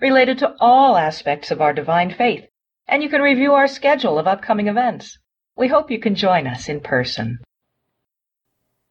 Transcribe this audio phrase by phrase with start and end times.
[0.00, 2.46] related to all aspects of our divine faith,
[2.88, 5.18] and you can review our schedule of upcoming events.
[5.56, 7.38] We hope you can join us in person.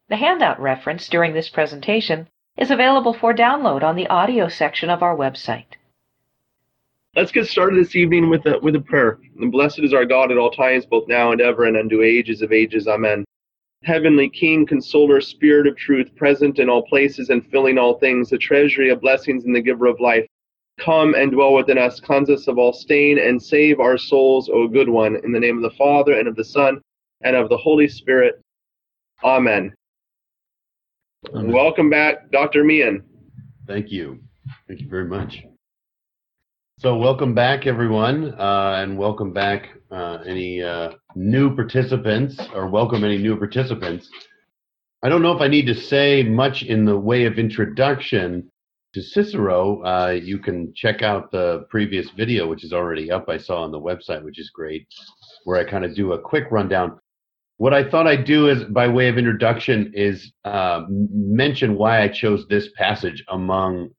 [0.08, 5.02] The handout reference during this presentation is available for download on the audio section of
[5.02, 5.76] our website.
[7.16, 9.18] Let's get started this evening with a, with a prayer.
[9.40, 12.42] And blessed is our God at all times, both now and ever, and unto ages
[12.42, 12.88] of ages.
[12.88, 13.24] Amen.
[13.84, 18.38] Heavenly King, Consoler, Spirit of truth, present in all places and filling all things, the
[18.38, 20.26] treasury of blessings and the giver of life.
[20.80, 24.66] Come and dwell within us, cleanse us of all stain, and save our souls, O
[24.66, 26.80] good one, in the name of the Father, and of the Son,
[27.22, 28.42] and of the Holy Spirit.
[29.22, 29.72] Amen.
[31.32, 31.52] Amen.
[31.52, 32.64] Welcome back, Dr.
[32.64, 33.04] Meehan.
[33.68, 34.20] Thank you.
[34.66, 35.44] Thank you very much.
[36.80, 43.04] So, welcome back, everyone, uh, and welcome back uh, any uh, new participants, or welcome
[43.04, 44.10] any new participants.
[45.04, 48.50] I don't know if I need to say much in the way of introduction
[48.94, 53.36] to Cicero, uh, you can check out the previous video, which is already up, I
[53.36, 54.86] saw on the website, which is great,
[55.44, 56.98] where I kind of do a quick rundown.
[57.56, 62.08] What I thought I'd do is, by way of introduction, is uh, mention why I
[62.08, 63.90] chose this passage among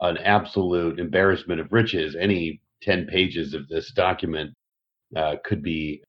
[0.00, 2.16] an absolute embarrassment of riches.
[2.18, 4.54] Any 10 pages of this document
[5.16, 6.02] uh, could be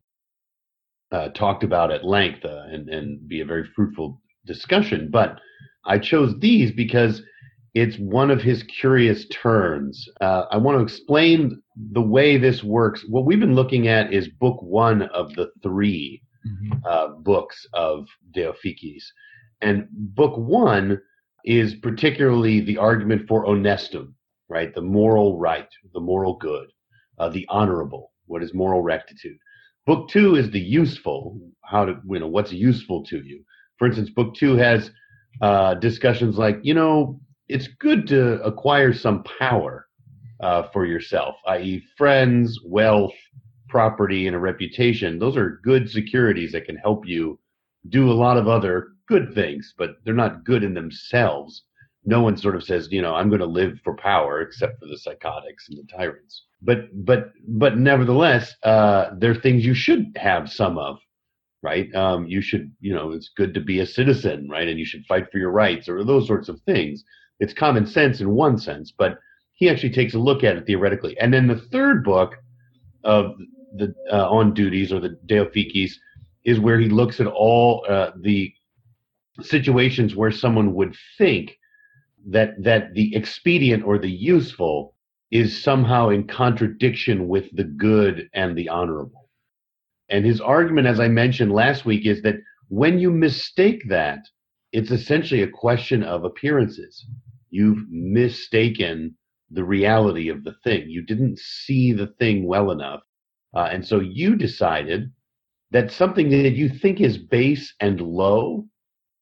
[1.12, 5.10] uh, talked about at length uh, and, and be a very fruitful discussion.
[5.12, 5.40] But
[5.86, 7.24] I chose these because
[7.74, 10.08] it's one of his curious turns.
[10.22, 13.06] Uh, I want to explain the way this works.
[13.08, 16.86] What we've been looking at is book one of the 3 mm-hmm.
[16.86, 19.04] uh, books of De Officiis.
[19.62, 21.00] And book one
[21.46, 24.14] is particularly the argument for honestum,
[24.48, 24.74] right?
[24.74, 26.72] The moral right, the moral good,
[27.20, 29.38] uh, the honorable, what is moral rectitude.
[29.86, 33.44] Book two is the useful, how to, you know, what's useful to you.
[33.78, 34.92] For instance, book two has
[35.42, 39.88] uh, discussions like, you know, it's good to acquire some power
[40.40, 43.14] uh, for yourself, i.e., friends, wealth,
[43.68, 45.20] property, and a reputation.
[45.20, 47.40] Those are good securities that can help you
[47.90, 51.64] do a lot of other good things, but they're not good in themselves.
[52.06, 54.86] No one sort of says, you know, I'm going to live for power, except for
[54.86, 56.46] the psychotics and the tyrants.
[56.62, 61.00] But but but nevertheless, uh, they're things you should have some of,
[61.62, 61.94] right?
[61.96, 64.68] Um, you should, you know, it's good to be a citizen, right?
[64.68, 67.04] And you should fight for your rights or those sorts of things
[67.40, 69.20] it's common sense in one sense, but
[69.54, 71.18] he actually takes a look at it theoretically.
[71.20, 72.36] And then the third book
[73.04, 73.36] of
[73.76, 75.94] the uh, on duties or the De Officiis
[76.46, 78.54] is where he looks at all uh, the
[79.42, 81.58] situations where someone would think
[82.28, 84.96] that that the expedient or the useful
[85.32, 89.30] is somehow in contradiction with the good and the honorable.
[90.10, 92.36] And his argument, as I mentioned last week, is that
[92.68, 94.20] when you mistake that,
[94.72, 97.06] it's essentially a question of appearances
[97.50, 99.16] you've mistaken
[99.52, 100.90] the reality of the thing.
[100.90, 103.02] You didn't see the thing well enough.
[103.56, 105.12] Uh, and so you decided
[105.72, 108.66] that something that you think is base and low,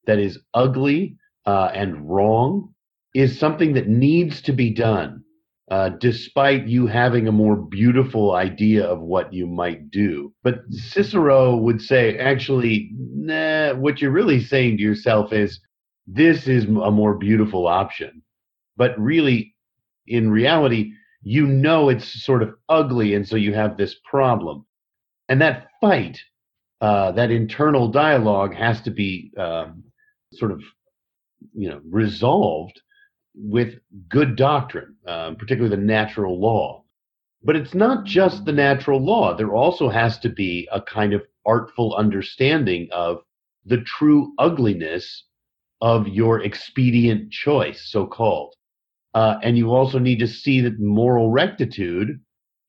[0.06, 2.74] that is ugly uh, and wrong,
[3.14, 5.22] is something that needs to be done,
[5.70, 10.32] uh, despite you having a more beautiful idea of what you might do.
[10.42, 15.60] But Cicero would say, actually, nah, what you're really saying to yourself is,
[16.10, 18.22] this is a more beautiful option.
[18.76, 19.54] But really,
[20.06, 20.92] in reality,
[21.22, 24.64] you know it's sort of ugly, and so you have this problem.
[25.28, 26.18] And that fight,
[26.80, 29.84] uh, that internal dialogue, has to be um,
[30.32, 30.62] sort of,
[31.52, 32.80] you know, resolved
[33.34, 33.74] with
[34.08, 36.84] good doctrine, um, particularly the natural law.
[37.44, 39.36] But it's not just the natural law.
[39.36, 43.18] There also has to be a kind of artful understanding of
[43.66, 45.24] the true ugliness
[45.80, 48.54] of your expedient choice, so called.
[49.14, 52.20] Uh, and you also need to see that moral rectitude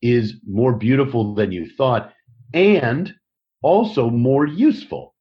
[0.02, 2.14] is more beautiful than you thought
[2.54, 3.14] and
[3.62, 5.14] also more useful,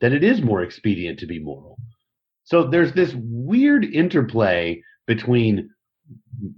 [0.00, 1.76] that it is more expedient to be moral.
[2.44, 5.68] So there's this weird interplay between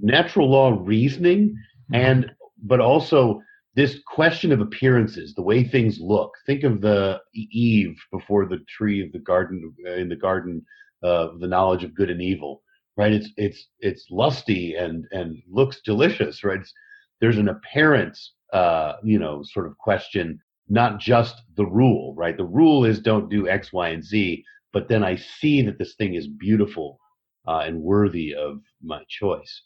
[0.01, 1.55] natural law reasoning
[1.93, 2.31] and
[2.63, 3.41] but also
[3.75, 6.33] this question of appearances, the way things look.
[6.47, 10.65] Think of the Eve before the tree of the garden uh, in the garden
[11.03, 12.63] of the knowledge of good and evil,
[12.97, 13.13] right?
[13.13, 16.61] It's it's it's lusty and and looks delicious, right?
[16.61, 16.73] It's,
[17.21, 18.19] there's an apparent,
[18.53, 22.37] uh, you know, sort of question, not just the rule, right?
[22.37, 25.95] The rule is don't do X, Y, and Z, but then I see that this
[25.95, 26.99] thing is beautiful
[27.47, 29.63] uh, and worthy of my choice.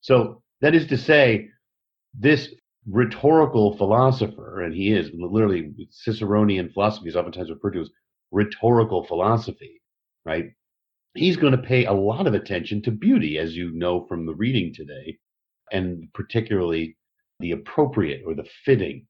[0.00, 1.48] So that is to say,
[2.14, 2.48] this
[2.90, 7.90] rhetorical philosopher, and he is literally Ciceronian philosophy is oftentimes referred to as
[8.30, 9.80] rhetorical philosophy,
[10.24, 10.50] right?
[11.14, 14.34] He's going to pay a lot of attention to beauty, as you know from the
[14.34, 15.18] reading today,
[15.72, 16.96] and particularly
[17.40, 19.06] the appropriate or the fitting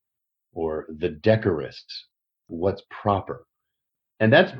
[0.52, 1.84] or the decorous,
[2.46, 3.46] what's proper.
[4.20, 4.52] And that's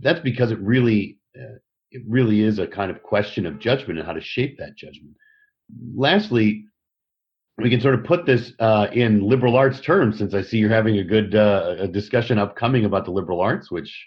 [0.00, 1.58] that's because it really uh,
[1.90, 5.14] it really is a kind of question of judgment and how to shape that judgment.
[5.94, 6.64] Lastly,
[7.58, 10.70] we can sort of put this uh, in liberal arts terms, since I see you're
[10.70, 14.06] having a good uh, a discussion upcoming about the liberal arts, which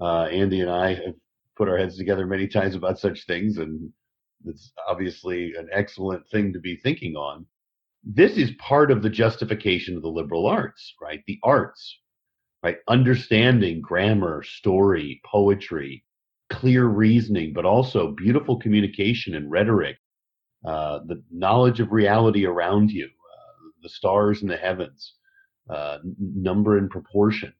[0.00, 1.14] uh, Andy and I have
[1.56, 3.92] put our heads together many times about such things, and
[4.44, 7.46] it's obviously an excellent thing to be thinking on.
[8.02, 11.22] This is part of the justification of the liberal arts, right?
[11.26, 11.98] The arts,
[12.62, 12.78] right?
[12.88, 16.04] Understanding grammar, story, poetry,
[16.48, 19.98] clear reasoning, but also beautiful communication and rhetoric,
[20.64, 25.14] uh, the knowledge of reality around you, uh, the stars in the heavens,
[25.70, 27.52] uh, number and proportion.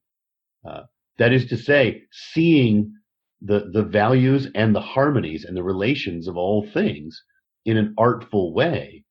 [0.69, 0.83] Uh,
[1.19, 2.93] that is to say, seeing
[3.41, 7.23] the, the values and the harmonies and the relations of all things
[7.65, 9.05] in an artful way,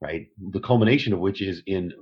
[0.00, 0.26] right?
[0.52, 1.92] The culmination of which is in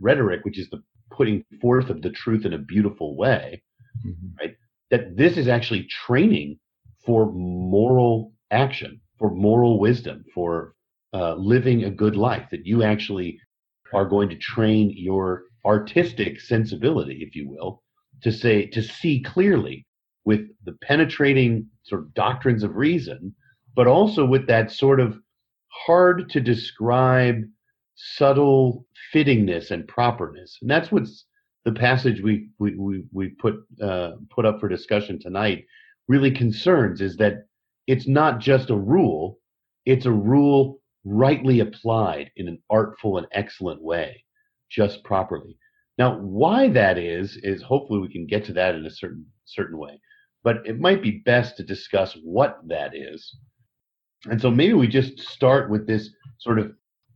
[0.00, 3.62] rhetoric, which is the putting forth of the truth in a beautiful way,
[4.06, 4.28] mm-hmm.
[4.40, 4.56] right?
[4.90, 6.58] That this is actually training
[7.04, 10.74] for moral action for moral wisdom, for
[11.14, 13.38] uh, living a good life, that you actually
[13.94, 17.84] are going to train your artistic sensibility, if you will,
[18.20, 19.86] to say, to see clearly
[20.24, 23.32] with the penetrating sort of doctrines of reason,
[23.76, 25.16] but also with that sort of
[25.68, 27.36] hard to describe
[27.94, 28.84] subtle
[29.14, 30.58] fittingness and properness.
[30.60, 31.26] And that's what's
[31.64, 35.64] the passage we we we, we put uh, put up for discussion tonight
[36.08, 37.44] really concerns is that
[37.86, 39.38] it's not just a rule,
[39.86, 44.24] it's a rule rightly applied in an artful and excellent way,
[44.70, 45.56] just properly.
[45.98, 49.78] Now, why that is, is hopefully we can get to that in a certain certain
[49.78, 50.00] way.
[50.44, 53.36] But it might be best to discuss what that is.
[54.24, 56.72] And so maybe we just start with this sort of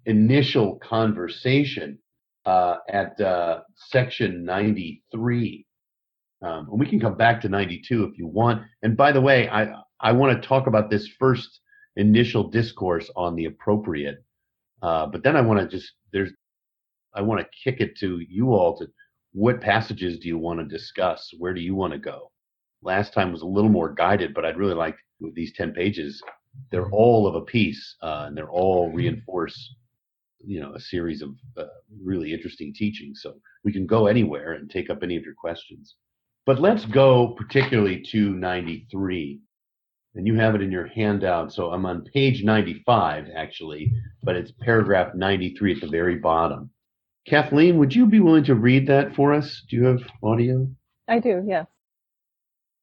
[0.06, 1.98] initial conversation
[2.44, 5.66] uh, at uh, section 93.
[6.42, 8.62] Um, and we can come back to 92 if you want.
[8.82, 11.60] And by the way, I, I want to talk about this first
[11.96, 14.22] initial discourse on the appropriate,
[14.82, 16.32] uh, but then I want to just there's
[17.14, 18.86] I want to kick it to you all to
[19.32, 21.30] what passages do you want to discuss?
[21.38, 22.30] Where do you want to go?
[22.82, 26.22] Last time was a little more guided, but I'd really like with these ten pages.
[26.70, 29.74] They're all of a piece, uh, and they're all reinforce,
[30.46, 31.64] you know, a series of uh,
[32.02, 33.20] really interesting teachings.
[33.22, 33.34] So
[33.64, 35.96] we can go anywhere and take up any of your questions.
[36.46, 39.40] But let's go particularly to 93
[40.16, 41.52] and you have it in your handout.
[41.52, 43.92] So I'm on page 95 actually,
[44.22, 46.70] but it's paragraph 93 at the very bottom.
[47.26, 49.62] Kathleen, would you be willing to read that for us?
[49.68, 50.68] Do you have audio?
[51.08, 51.66] I do, yes.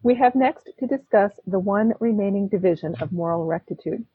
[0.03, 4.06] We have next to discuss the one remaining division of moral rectitude,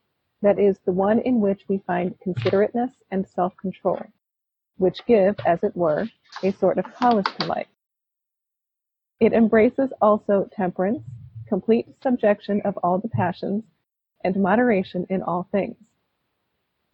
[0.43, 4.03] that is, the one in which we find considerateness and self control,
[4.77, 6.07] which give, as it were,
[6.43, 7.69] a sort of polish to life.
[9.19, 11.03] It embraces also temperance,
[11.49, 13.65] complete subjection of all the passions,
[14.25, 15.77] and moderation in all things.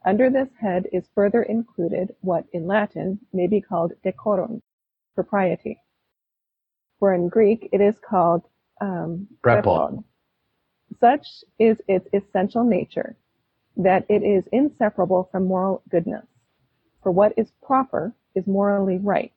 [0.04, 4.62] Under this head is further included what in Latin may be called decorum,
[5.14, 5.80] propriety.
[6.98, 8.42] For in Greek it is called
[8.80, 9.26] um,
[11.00, 11.26] Such
[11.58, 13.16] is its essential nature,
[13.76, 16.26] that it is inseparable from moral goodness.
[17.02, 19.32] For what is proper is morally right,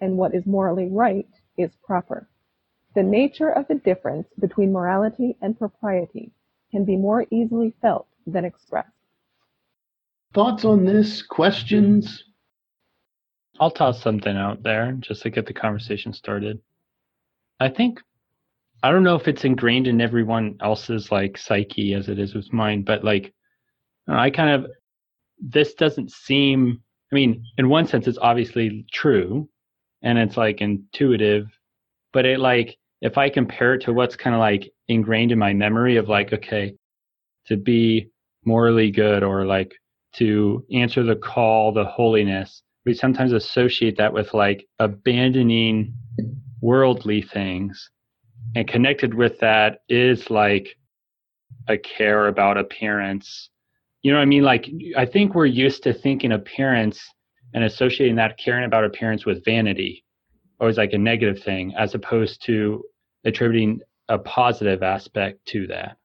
[0.00, 2.28] and what is morally right is proper.
[2.94, 6.30] The nature of the difference between morality and propriety
[6.70, 8.88] can be more easily felt than expressed.
[10.34, 11.22] Thoughts on this?
[11.22, 12.24] Questions?
[13.60, 16.58] I'll toss something out there just to get the conversation started.
[17.60, 18.00] I think
[18.82, 22.52] I don't know if it's ingrained in everyone else's like psyche as it is with
[22.52, 23.32] mine, but like
[24.08, 24.70] I kind of
[25.38, 26.82] this doesn't seem
[27.12, 29.48] I mean, in one sense it's obviously true
[30.02, 31.46] and it's like intuitive,
[32.12, 35.52] but it like if I compare it to what's kind of like ingrained in my
[35.52, 36.74] memory of like, okay,
[37.46, 38.08] to be
[38.44, 39.74] morally good or like
[40.14, 45.92] to answer the call, the holiness, we sometimes associate that with like abandoning
[46.60, 47.90] worldly things.
[48.54, 50.76] And connected with that is like
[51.68, 53.50] a care about appearance
[54.02, 54.42] You know what I mean?
[54.42, 57.00] Like I think we're used to thinking appearance
[57.54, 60.04] and associating that caring about appearance with vanity,
[60.60, 62.82] always like a negative thing, as opposed to
[63.24, 65.96] attributing a positive aspect to that.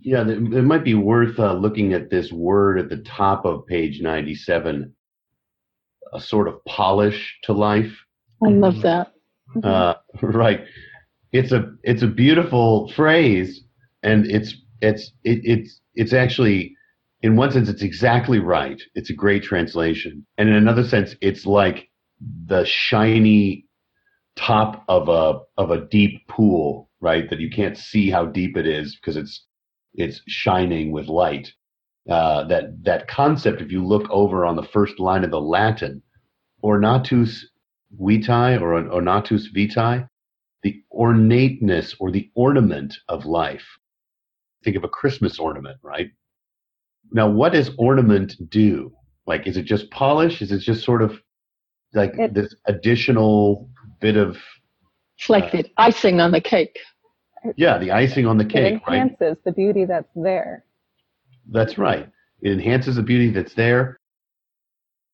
[0.00, 4.00] Yeah, it might be worth uh, looking at this word at the top of page
[4.00, 4.92] 97,
[6.12, 7.92] a sort of polish to life.
[8.44, 9.12] I love that.
[9.62, 10.64] Uh, right.
[11.32, 13.62] It's a it's a beautiful phrase,
[14.02, 16.74] and it's it's it, it's it's actually
[17.22, 18.80] in one sense it's exactly right.
[18.94, 21.88] It's a great translation, and in another sense, it's like
[22.46, 23.65] the shiny
[24.36, 27.28] top of a of a deep pool, right?
[27.30, 29.46] That you can't see how deep it is because it's
[29.94, 31.52] it's shining with light.
[32.08, 36.02] Uh, that that concept, if you look over on the first line of the Latin,
[36.62, 37.40] ornatus
[37.98, 40.06] vitae or ornatus vitae,
[40.62, 43.66] the ornateness or the ornament of life.
[44.64, 46.10] Think of a Christmas ornament, right?
[47.12, 48.92] Now, what does ornament do?
[49.26, 50.42] Like, is it just polish?
[50.42, 51.20] Is it just sort of
[51.94, 53.68] like It- this additional
[54.00, 54.36] bit of
[55.18, 56.78] It's like the icing on the cake.
[57.56, 59.00] yeah, the icing on the It cake, right?
[59.00, 60.64] enhances the beauty that's there.
[61.50, 62.08] That's right.
[62.42, 63.98] It enhances the beauty that's there.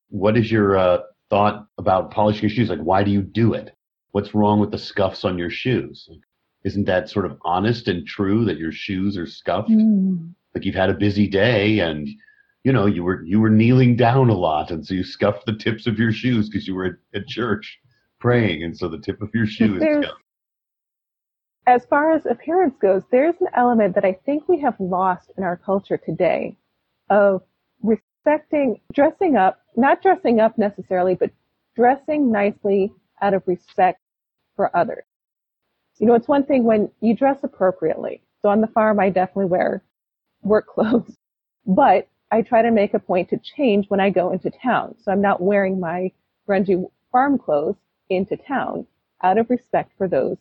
[0.09, 0.99] What is your uh,
[1.31, 2.69] thought about polishing your shoes?
[2.69, 3.75] Like, why do you do it?
[4.13, 6.09] What's wrong with the scuffs on your shoes?
[6.65, 9.71] Isn't that sort of honest and true that your shoes are scuffed?
[10.55, 12.07] Like you've had a busy day and
[12.63, 15.57] you know you were you were kneeling down a lot and so you scuffed the
[15.57, 17.81] tips of your shoes because you were at, at church
[18.23, 20.07] praying and so the tip of your shoe is There's-
[21.67, 25.45] As far as appearance goes, there's an element that I think we have lost in
[25.45, 26.57] our culture today
[27.11, 27.43] of
[27.83, 31.31] respecting, dressing up, not dressing up necessarily, but
[31.77, 34.01] dressing nicely out of respect
[34.57, 35.05] for others.
[35.99, 38.23] You know, it's one thing when you dress appropriately.
[38.41, 39.83] So on the farm, I definitely wear
[40.43, 41.17] work clothes,
[41.67, 44.97] but I try to make a point to change when I go into town.
[45.01, 46.11] So I'm not wearing my
[46.49, 47.77] grungy farm clothes
[48.17, 48.87] into town
[49.23, 50.37] out of respect for those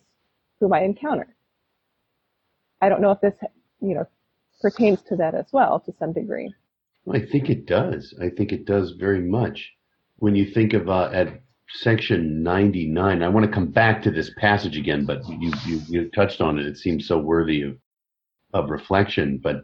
[0.60, 1.36] whom I encounter.
[2.82, 3.36] I don't know if this,
[3.80, 4.08] you know,
[4.62, 6.54] pertains to that as well to some degree.
[7.12, 8.14] I think it does.
[8.22, 9.72] I think it does very much.
[10.18, 14.32] When you think of uh, at section 99, I want to come back to this
[14.38, 16.66] passage again, but you, you, you touched on it.
[16.66, 17.78] It seems so worthy of,
[18.54, 19.40] of reflection.
[19.42, 19.64] But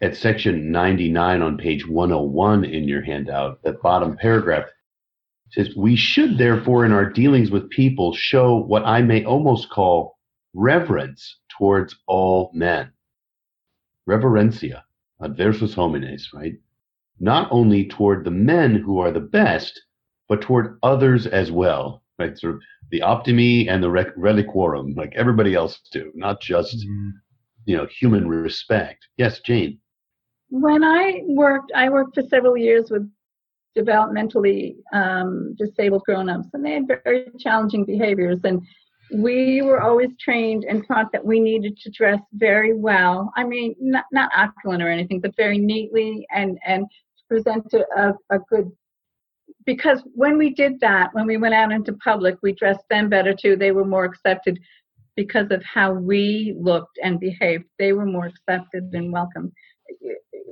[0.00, 4.64] at section 99 on page 101 in your handout, that bottom paragraph
[5.52, 10.18] says, We should therefore in our dealings with people show what I may almost call
[10.54, 12.90] reverence towards all men.
[14.06, 14.82] Reverentia,
[15.20, 16.54] adversus homines, right?
[17.22, 19.80] not only toward the men who are the best,
[20.28, 22.36] but toward others as well, right?
[22.36, 27.10] Sort of the optimi and the rec- reliquorum, like everybody else do, not just mm-hmm.
[27.64, 29.06] you know human respect.
[29.16, 29.78] Yes, Jane.
[30.50, 33.08] When I worked, I worked for several years with
[33.76, 38.40] developmentally um, disabled grown-ups, and they had very challenging behaviors.
[38.44, 38.62] And
[39.12, 43.32] we were always trained and taught that we needed to dress very well.
[43.36, 46.86] I mean, not not opulent or anything, but very neatly and and
[47.28, 48.70] present a, a, good.
[49.64, 53.34] Because when we did that, when we went out into public, we dressed them better
[53.34, 53.56] too.
[53.56, 54.58] They were more accepted
[55.16, 57.64] because of how we looked and behaved.
[57.78, 59.52] They were more accepted and welcomed,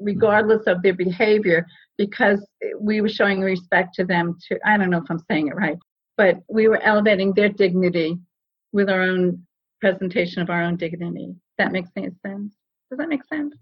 [0.01, 1.67] regardless of their behavior,
[1.99, 2.47] because
[2.81, 4.37] we were showing respect to them.
[4.49, 5.79] To I don't know if I'm saying it right,
[6.17, 8.19] but we were elevating their dignity
[8.73, 9.47] with our own
[9.81, 11.35] presentation of our own dignity.
[11.59, 12.55] That makes any sense?
[12.91, 13.55] Does that make sense?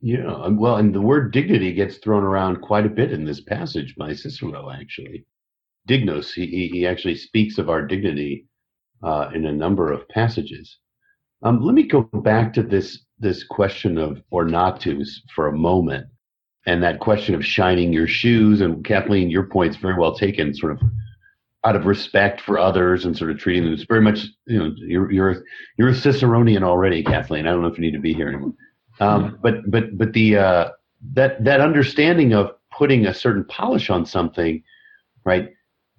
[0.00, 3.96] Yeah, well, and the word dignity gets thrown around quite a bit in this passage
[3.96, 5.26] by Cicero, actually.
[5.88, 8.46] Dignos, he, he actually speaks of our dignity
[9.02, 10.78] uh, in a number of passages.
[11.42, 15.52] Um, let me go back to this this question of or not ornatus for a
[15.52, 16.06] moment,
[16.66, 18.60] and that question of shining your shoes.
[18.60, 20.54] And Kathleen, your point's very well taken.
[20.54, 20.80] Sort of
[21.64, 23.74] out of respect for others and sort of treating them.
[23.74, 25.44] It's very much you know you're you're
[25.76, 27.46] you're a Ciceronian already, Kathleen.
[27.46, 28.54] I don't know if you need to be here anymore.
[29.00, 30.70] Um, but but but the uh,
[31.14, 34.62] that that understanding of putting a certain polish on something,
[35.24, 35.50] right,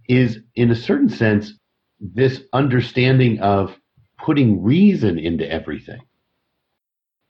[0.10, 1.54] is in a certain sense
[2.00, 3.78] this understanding of
[4.30, 6.00] putting reason into everything,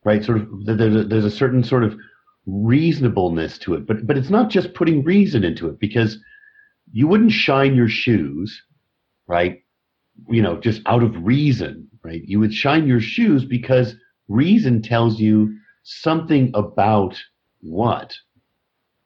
[0.04, 0.22] right?
[0.22, 1.96] Sort of there's a, there's a certain sort of
[2.46, 6.18] reasonableness to it, but but it's not just putting reason into it because
[6.92, 8.62] you wouldn't shine your shoes,
[9.28, 9.64] right?
[10.28, 12.22] You know, just out of reason, right?
[12.26, 13.96] You would shine your shoes because
[14.28, 17.18] reason tells you something about
[17.62, 18.14] what?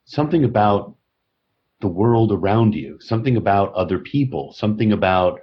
[0.05, 0.95] Something about
[1.79, 5.41] the world around you, something about other people, something about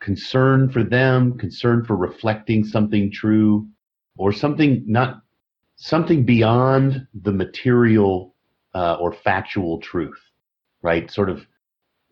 [0.00, 3.68] concern for them, concern for reflecting something true,
[4.16, 5.22] or something not
[5.76, 8.34] something beyond the material
[8.74, 10.20] uh, or factual truth,
[10.82, 11.10] right?
[11.10, 11.46] Sort of,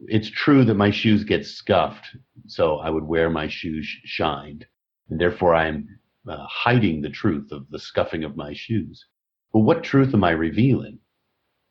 [0.06, 2.16] it's true that my shoes get scuffed,
[2.46, 4.64] so I would wear my shoes shined,
[5.10, 5.88] and therefore I'm
[6.26, 9.06] uh, hiding the truth of the scuffing of my shoes.
[9.52, 10.98] But what truth am I revealing?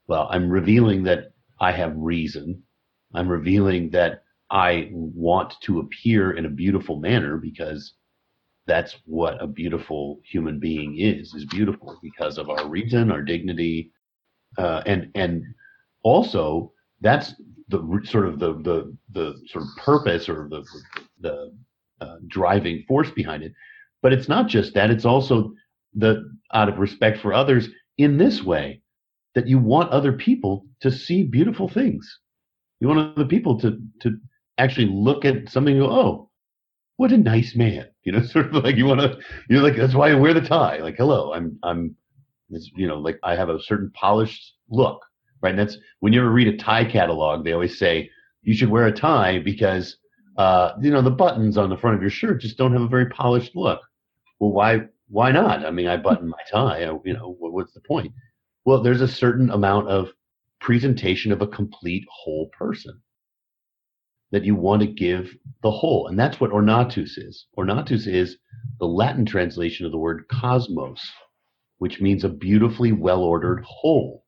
[0.08, 2.64] Well, I'm revealing that I have reason.
[3.14, 7.94] I'm revealing that I want to appear in a beautiful manner because
[8.66, 13.92] that's what a beautiful human being is is beautiful because of our reason our dignity
[14.58, 15.44] uh, and and
[16.04, 17.34] also that's
[17.70, 20.64] the sort of the the the sort of purpose or the
[21.20, 21.54] the
[22.02, 23.54] uh, driving force behind it.
[24.02, 25.54] But it's not just that it's also
[25.94, 28.82] the out of respect for others in this way
[29.36, 32.20] that you want other people to see beautiful things.
[32.80, 34.18] You want other people to to
[34.58, 36.28] actually look at something and go oh
[36.98, 37.88] what a nice man.
[38.08, 39.18] You know, sort of like you want to,
[39.50, 40.78] you're like, that's why I wear the tie.
[40.78, 41.94] Like, hello, I'm, I'm,
[42.50, 45.02] it's, you know, like I have a certain polished look,
[45.42, 45.50] right?
[45.50, 48.10] And that's when you ever read a tie catalog, they always say
[48.44, 49.98] you should wear a tie because,
[50.38, 52.88] uh, you know, the buttons on the front of your shirt just don't have a
[52.88, 53.82] very polished look.
[54.40, 55.66] Well, why, why not?
[55.66, 56.86] I mean, I button my tie.
[56.86, 58.14] I, you know, what's the point?
[58.64, 60.14] Well, there's a certain amount of
[60.62, 63.02] presentation of a complete whole person
[64.32, 66.08] that you want to give the whole.
[66.08, 67.46] And that's what ornatus is.
[67.58, 68.38] Ornatus is
[68.80, 71.02] the Latin translation of the word cosmos,
[71.78, 74.26] which means a beautifully well ordered whole.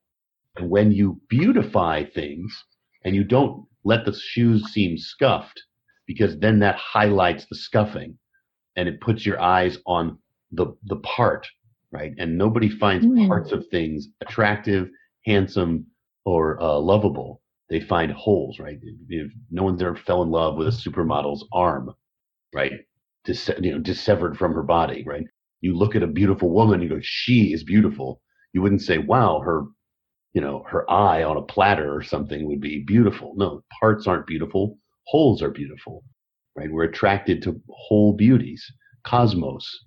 [0.56, 2.64] And when you beautify things
[3.04, 5.62] and you don't let the shoes seem scuffed,
[6.06, 8.18] because then that highlights the scuffing
[8.76, 10.18] and it puts your eyes on
[10.50, 11.46] the, the part,
[11.92, 12.12] right?
[12.18, 13.28] And nobody finds mm.
[13.28, 14.88] parts of things attractive,
[15.24, 15.86] handsome,
[16.24, 17.39] or uh, lovable
[17.70, 18.78] they find wholes, right?
[19.50, 21.94] No one's ever fell in love with a supermodel's arm,
[22.54, 22.72] right?
[23.24, 25.24] Dis- you know, dissevered from her body, right?
[25.60, 28.20] You look at a beautiful woman, you go, she is beautiful.
[28.52, 29.64] You wouldn't say, wow, her,
[30.34, 33.34] you know, her eye on a platter or something would be beautiful.
[33.36, 34.78] No, parts aren't beautiful.
[35.08, 36.04] Wholes are beautiful,
[36.56, 36.70] right?
[36.70, 38.64] We're attracted to whole beauties,
[39.04, 39.84] cosmos,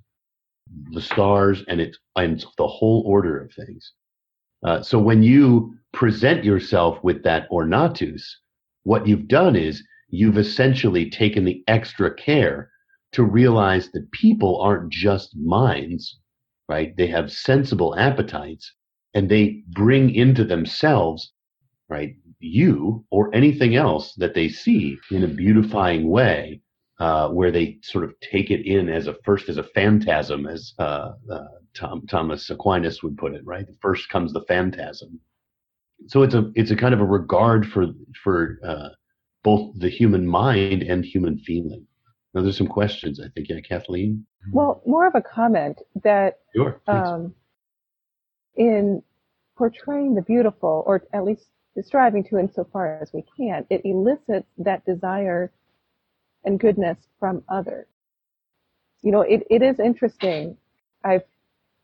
[0.91, 3.93] the stars, and it's and the whole order of things.
[4.65, 8.23] Uh, so when you present yourself with that ornatus,
[8.83, 12.69] what you've done is you've essentially taken the extra care
[13.13, 16.19] to realize that people aren't just minds,
[16.67, 16.95] right?
[16.97, 18.73] They have sensible appetites
[19.13, 21.31] and they bring into themselves,
[21.89, 26.61] right, you or anything else that they see in a beautifying way,
[26.99, 30.73] uh, where they sort of take it in as a first as a phantasm, as
[30.79, 33.67] uh, uh, Tom, Thomas Aquinas would put it, right?
[33.81, 35.19] First comes the phantasm.
[36.07, 37.87] So it's a it's a kind of a regard for
[38.23, 38.89] for uh,
[39.43, 41.85] both the human mind and human feeling.
[42.33, 43.19] Now, there's some questions.
[43.19, 44.25] I think, yeah, Kathleen.
[44.51, 47.33] Well, more of a comment that sure, um,
[48.55, 49.03] in
[49.55, 51.45] portraying the beautiful, or at least
[51.81, 55.51] striving to, insofar as we can, it elicits that desire
[56.43, 57.87] and goodness from others.
[59.01, 60.57] You know, it, it is interesting.
[61.03, 61.23] I've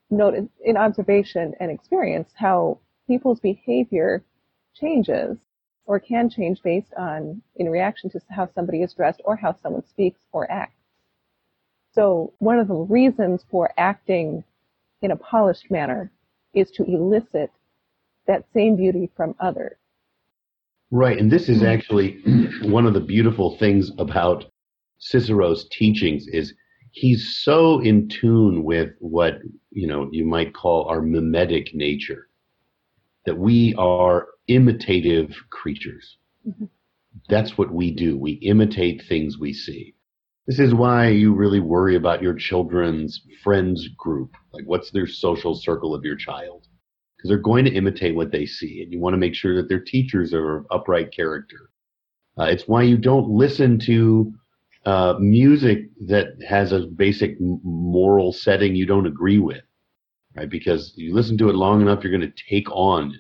[0.10, 4.24] noted in observation and experience how people's behavior
[4.76, 5.36] changes
[5.86, 9.84] or can change based on in reaction to how somebody is dressed or how someone
[9.88, 10.80] speaks or acts.
[11.92, 14.44] So one of the reasons for acting
[15.02, 16.12] in a polished manner
[16.54, 17.52] is to elicit
[18.28, 19.78] that same beauty from others.
[20.92, 21.66] Right, and this is hmm.
[21.66, 22.22] actually
[22.64, 24.46] one of the beautiful things about
[25.00, 26.54] Cicero's teachings is
[26.92, 29.40] he's so in tune with what
[29.72, 32.29] you know you might call our mimetic nature
[33.26, 36.18] that we are imitative creatures.
[36.48, 36.66] Mm-hmm.
[37.28, 38.18] that's what we do.
[38.18, 39.94] We imitate things we see.
[40.48, 44.36] This is why you really worry about your children's friends group.
[44.52, 46.68] Like what's their social circle of your child?
[47.16, 49.68] Because they're going to imitate what they see and you want to make sure that
[49.70, 51.70] their teachers are of upright character.
[52.40, 54.34] Uh, it's why you don't listen to
[54.86, 59.62] uh, music that has a basic moral setting you don't agree with,
[60.40, 60.50] right?
[60.50, 63.20] Because you listen to it long enough, you're going to take on,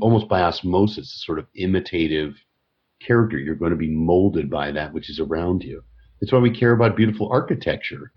[0.00, 2.34] almost by osmosis, a sort of imitative
[3.00, 3.38] character.
[3.38, 5.82] You're going to be molded by that which is around you.
[6.20, 8.10] That's why we care about beautiful architecture.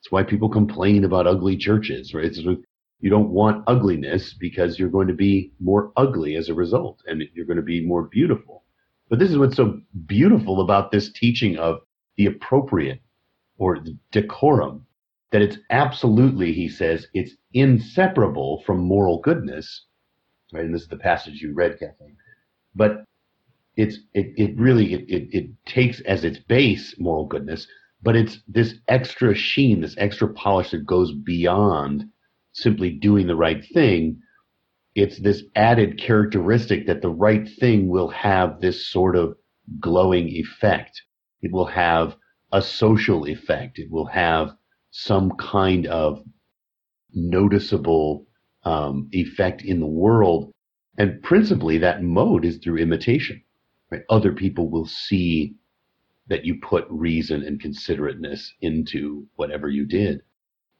[0.00, 2.24] It's why people complain about ugly churches, right?
[2.24, 7.02] It's, you don't want ugliness because you're going to be more ugly as a result,
[7.06, 8.64] and you're going to be more beautiful.
[9.10, 11.80] But this is what's so beautiful about this teaching of
[12.16, 13.02] the appropriate
[13.58, 14.83] or the decorum,
[15.34, 19.86] that it's absolutely, he says, it's inseparable from moral goodness.
[20.52, 22.16] Right, and this is the passage you read, Kathleen.
[22.76, 23.02] But
[23.76, 27.66] it's it, it really it, it, it takes as its base moral goodness,
[28.00, 32.04] but it's this extra sheen, this extra polish that goes beyond
[32.52, 34.20] simply doing the right thing.
[34.94, 39.34] It's this added characteristic that the right thing will have this sort of
[39.80, 41.02] glowing effect.
[41.42, 42.14] It will have
[42.52, 43.80] a social effect.
[43.80, 44.54] It will have
[44.96, 46.22] some kind of
[47.12, 48.24] noticeable
[48.62, 50.52] um, effect in the world.
[50.96, 53.42] And principally, that mode is through imitation.
[53.90, 54.02] Right?
[54.08, 55.56] Other people will see
[56.28, 60.22] that you put reason and considerateness into whatever you did,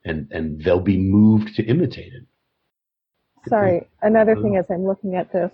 [0.05, 2.25] and and they'll be moved to imitate it.
[3.49, 5.53] Sorry, another thing as I'm looking at this,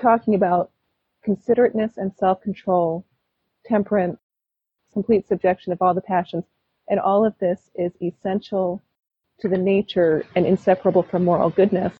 [0.00, 0.70] talking about
[1.24, 3.04] considerateness and self-control,
[3.66, 4.20] temperance,
[4.92, 6.44] complete subjection of all the passions,
[6.88, 8.82] and all of this is essential
[9.40, 11.94] to the nature and inseparable from moral goodness.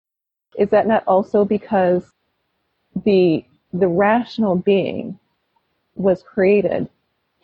[0.58, 2.04] Is that not also because
[3.04, 5.18] the the rational being
[5.96, 6.88] was created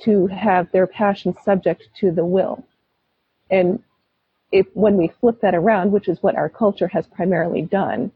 [0.03, 2.64] to have their passions subject to the will?
[3.50, 3.83] And
[4.53, 8.12] if when we flip that around, which is what our culture has primarily done,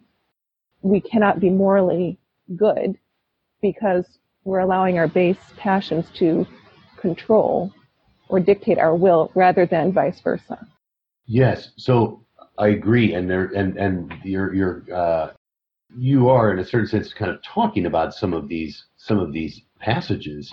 [0.83, 2.19] we cannot be morally
[2.57, 2.97] good
[3.63, 6.47] because we're allowing our base passions to
[6.99, 7.73] control
[8.29, 10.59] or dictate our will rather than vice versa.
[11.27, 12.25] Yes, so
[12.59, 15.33] I agree, and there and and you're you're uh,
[15.97, 19.33] you are in a certain sense kind of talking about some of these some of
[19.33, 20.53] these passages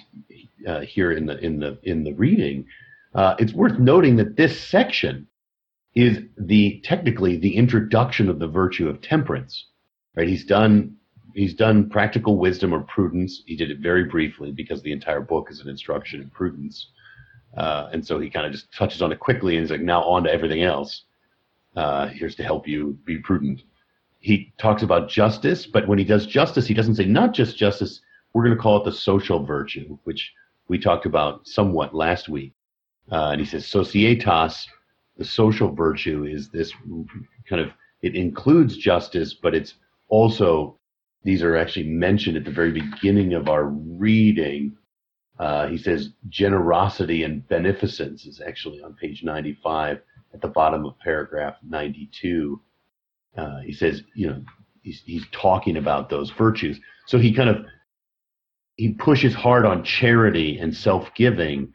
[0.68, 2.66] uh, here in the in the in the reading.
[3.14, 5.28] Uh, it's worth noting that this section
[5.96, 9.68] is the technically the introduction of the virtue of temperance.
[10.16, 10.28] Right?
[10.28, 10.96] He's done
[11.36, 13.44] he's done practical wisdom or prudence.
[13.46, 16.88] He did it very briefly because the entire book is an instruction in prudence.
[17.56, 20.04] Uh, and so he kind of just touches on it quickly and he's like, now
[20.04, 21.04] on to everything else.
[21.76, 23.62] Uh, here's to help you be prudent.
[24.20, 28.02] He talks about justice, but when he does justice, he doesn't say not just justice.
[28.34, 30.32] We're going to call it the social virtue, which
[30.68, 32.54] we talked about somewhat last week.
[33.12, 34.66] Uh, and he says societas,
[35.18, 36.72] the social virtue is this
[37.50, 39.74] kind of, it includes justice, but it's
[40.08, 40.78] also,
[41.24, 44.78] these are actually mentioned at the very beginning of our reading
[45.39, 50.00] uh, he says generosity and beneficence is actually on page 95
[50.34, 52.62] at the bottom of paragraph 92.
[53.38, 54.44] Uh, he says, you know,
[54.82, 56.80] he's, he's talking about those virtues.
[57.08, 57.65] So he kind of
[58.76, 61.72] he pushes hard on charity and self-giving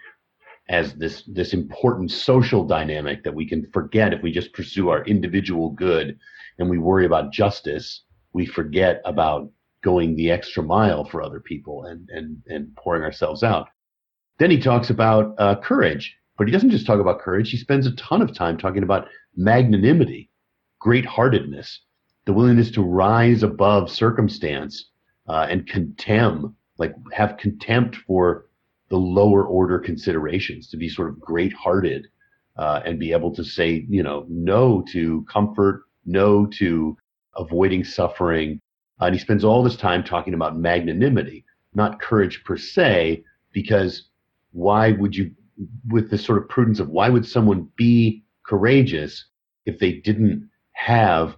[0.68, 5.04] as this this important social dynamic that we can forget if we just pursue our
[5.04, 6.18] individual good
[6.58, 8.02] and we worry about justice.
[8.32, 9.50] We forget about
[9.90, 13.66] going the extra mile for other people and and and pouring ourselves out.
[14.40, 17.48] Then he talks about uh, courage, but he doesn't just talk about courage.
[17.50, 20.22] He spends a ton of time talking about magnanimity,
[20.86, 21.68] great-heartedness,
[22.26, 24.74] the willingness to rise above circumstance
[25.32, 28.24] uh, and contemn, like have contempt for
[28.92, 32.02] the lower order considerations, to be sort of great-hearted
[32.62, 36.96] uh, and be able to say, you know, no to comfort, no to
[37.36, 38.60] avoiding suffering,
[39.00, 44.08] Uh, and he spends all this time talking about magnanimity, not courage per se, because
[44.52, 45.30] why would you,
[45.88, 49.26] with this sort of prudence of why would someone be courageous
[49.66, 51.36] if they didn't have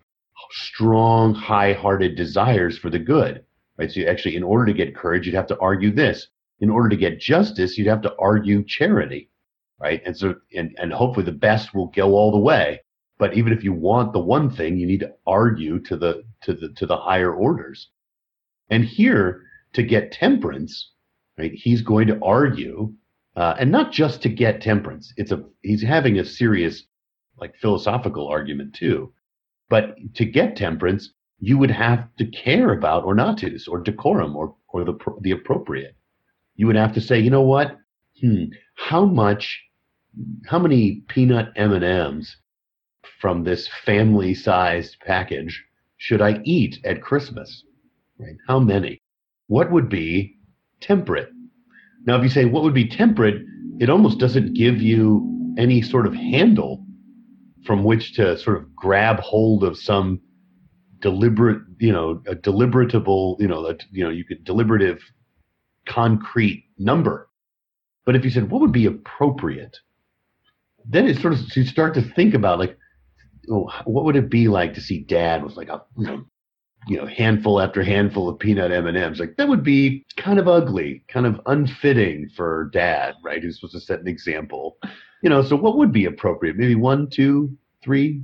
[0.51, 3.45] strong, high hearted desires for the good?
[3.77, 3.91] Right.
[3.91, 6.27] So actually, in order to get courage, you'd have to argue this.
[6.61, 9.31] In order to get justice, you'd have to argue charity.
[9.81, 10.03] Right.
[10.05, 12.81] And so, and, and hopefully the best will go all the way.
[13.19, 16.55] But even if you want the one thing, you need to argue to the to
[16.55, 17.89] the to the higher orders.
[18.71, 20.93] And here, to get temperance,
[21.39, 22.93] right, he's going to argue,
[23.37, 25.13] uh, and not just to get temperance.
[25.17, 26.85] It's a he's having a serious,
[27.39, 29.13] like philosophical argument too.
[29.69, 34.85] But to get temperance, you would have to care about ornatus or decorum or or
[34.85, 35.97] the the appropriate.
[36.57, 37.79] You would have to say, you know what?
[38.21, 39.63] Hmm, how much,
[40.47, 42.37] how many peanut M and M's
[43.21, 45.65] from this family sized package
[45.99, 47.65] should I eat at Christmas?
[48.19, 48.37] Right?
[48.47, 49.03] How many?
[49.49, 50.37] What would be
[50.81, 51.29] temperate?
[52.05, 53.43] Now, if you say what would be temperate,
[53.79, 56.85] it almost doesn't give you any sort of handle
[57.67, 60.21] from which to sort of grab hold of some
[61.01, 65.01] deliberate, you know, a deliberatable, you know, you know, you could deliberative,
[65.87, 67.29] concrete number.
[68.05, 69.77] But if you said what would be appropriate,
[70.85, 72.79] then it sort of you start to think about like
[73.49, 76.25] what would it be like to see dad with like a you know,
[76.87, 79.21] you know handful after handful of peanut m&ms?
[79.21, 83.75] Like that would be kind of ugly kind of unfitting for dad right who's supposed
[83.75, 84.77] to set an example.
[85.23, 86.57] You know so what would be appropriate?
[86.57, 88.23] Maybe one two three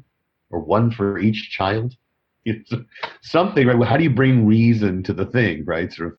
[0.50, 1.96] or one for each child?
[3.22, 3.78] Something right?
[3.78, 5.92] Well, how do you bring reason to the thing right?
[5.92, 6.18] Sort of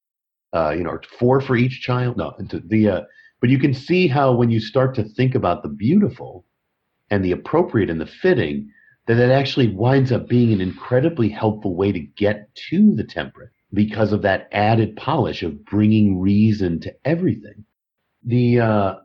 [0.60, 2.18] uh, you know four for each child?
[2.18, 3.02] No into the uh,
[3.42, 6.46] but you can see how when you start to think about the beautiful
[7.12, 8.72] and the appropriate and the fitting
[9.08, 13.52] that it actually winds up being an incredibly helpful way to get to the temperate
[13.74, 17.66] because of that added polish of bringing reason to everything.
[18.24, 18.96] The uh,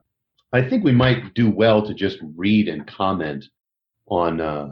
[0.53, 3.45] I think we might do well to just read and comment
[4.07, 4.69] on uh,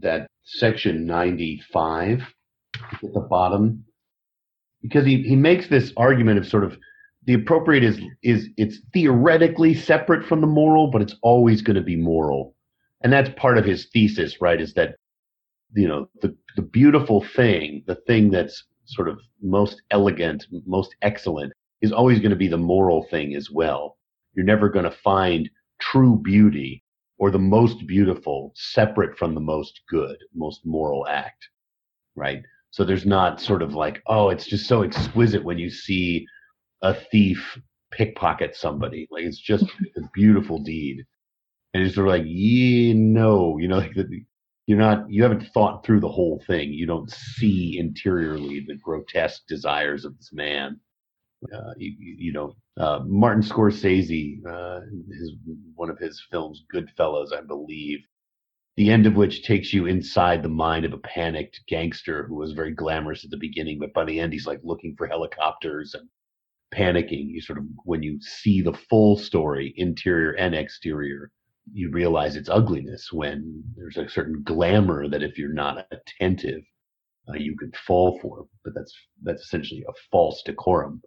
[0.00, 2.22] that section 95
[2.92, 3.84] at the bottom
[4.82, 6.76] because he, he makes this argument of sort of
[7.24, 11.82] the appropriate is is it's theoretically separate from the moral but it's always going to
[11.82, 12.54] be moral
[13.04, 14.96] and that's part of his thesis right is that
[15.74, 21.52] you know the the beautiful thing the thing that's sort of most elegant most excellent
[21.80, 23.96] is always going to be the moral thing as well.
[24.34, 26.82] You're never going to find true beauty
[27.18, 31.48] or the most beautiful separate from the most good most moral act
[32.14, 32.42] right?
[32.70, 36.26] So there's not sort of like oh it's just so exquisite when you see
[36.82, 37.58] a thief
[37.90, 39.08] pickpocket somebody.
[39.10, 39.64] Like it's just
[39.96, 41.04] a beautiful deed
[41.74, 44.24] and it's sort of like, yeah, no, you know, like the,
[44.66, 46.72] you're not, you haven't thought through the whole thing.
[46.72, 50.78] You don't see interiorly the grotesque desires of this man.
[51.52, 54.80] Uh, you, you, know, uh, Martin Scorsese, uh,
[55.10, 55.32] his
[55.74, 57.98] one of his films, Goodfellas, I believe,
[58.76, 62.52] the end of which takes you inside the mind of a panicked gangster who was
[62.52, 66.08] very glamorous at the beginning, but by the end he's like looking for helicopters and
[66.72, 67.28] panicking.
[67.28, 71.32] You sort of when you see the full story, interior and exterior,
[71.72, 76.62] you realize its ugliness when there's a certain glamour that if you're not attentive,
[77.28, 78.46] uh, you could fall for.
[78.64, 81.02] But that's that's essentially a false decorum,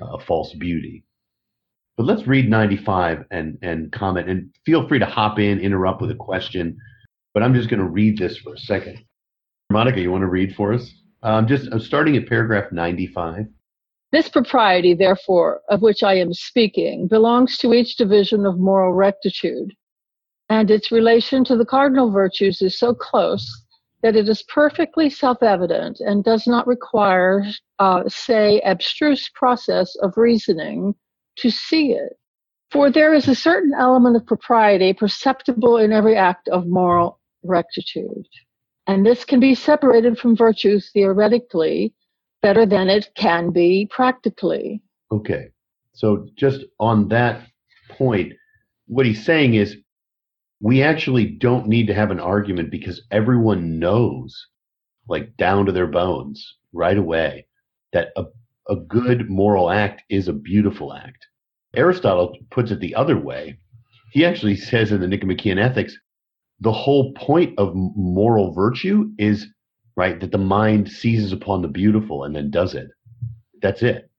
[0.00, 1.04] uh, a false beauty.
[1.96, 6.10] But let's read 95 and and comment and feel free to hop in, interrupt with
[6.10, 6.76] a question.
[7.34, 8.98] But I'm just going to read this for a second.
[9.70, 10.90] Monica, you want to read for us?
[11.22, 13.46] I'm just I'm starting at paragraph 95.
[14.10, 19.74] This propriety, therefore, of which I am speaking, belongs to each division of moral rectitude,
[20.48, 23.64] and its relation to the cardinal virtues is so close
[24.02, 27.44] that it is perfectly self-evident and does not require,
[27.78, 30.94] uh, say, abstruse process of reasoning
[31.36, 32.16] to see it.
[32.70, 38.26] For there is a certain element of propriety perceptible in every act of moral rectitude.
[38.86, 41.94] And this can be separated from virtue theoretically
[42.40, 44.82] better than it can be practically.
[45.10, 45.48] Okay.
[45.92, 47.48] So just on that
[47.88, 48.32] point,
[48.86, 49.76] what he's saying is
[50.60, 54.46] we actually don't need to have an argument because everyone knows,
[55.08, 57.46] like down to their bones, right away,
[57.92, 58.24] that a,
[58.68, 61.26] a good moral act is a beautiful act.
[61.74, 63.58] Aristotle puts it the other way.
[64.12, 65.96] He actually says in the Nicomachean Ethics,
[66.60, 69.46] the whole point of moral virtue is
[69.96, 72.88] right that the mind seizes upon the beautiful and then does it.
[73.62, 74.10] That's it.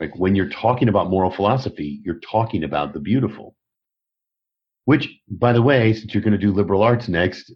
[0.00, 3.55] Like when you're talking about moral philosophy, you're talking about the beautiful.
[4.86, 7.52] Which, by the way, since you're going to do liberal arts next,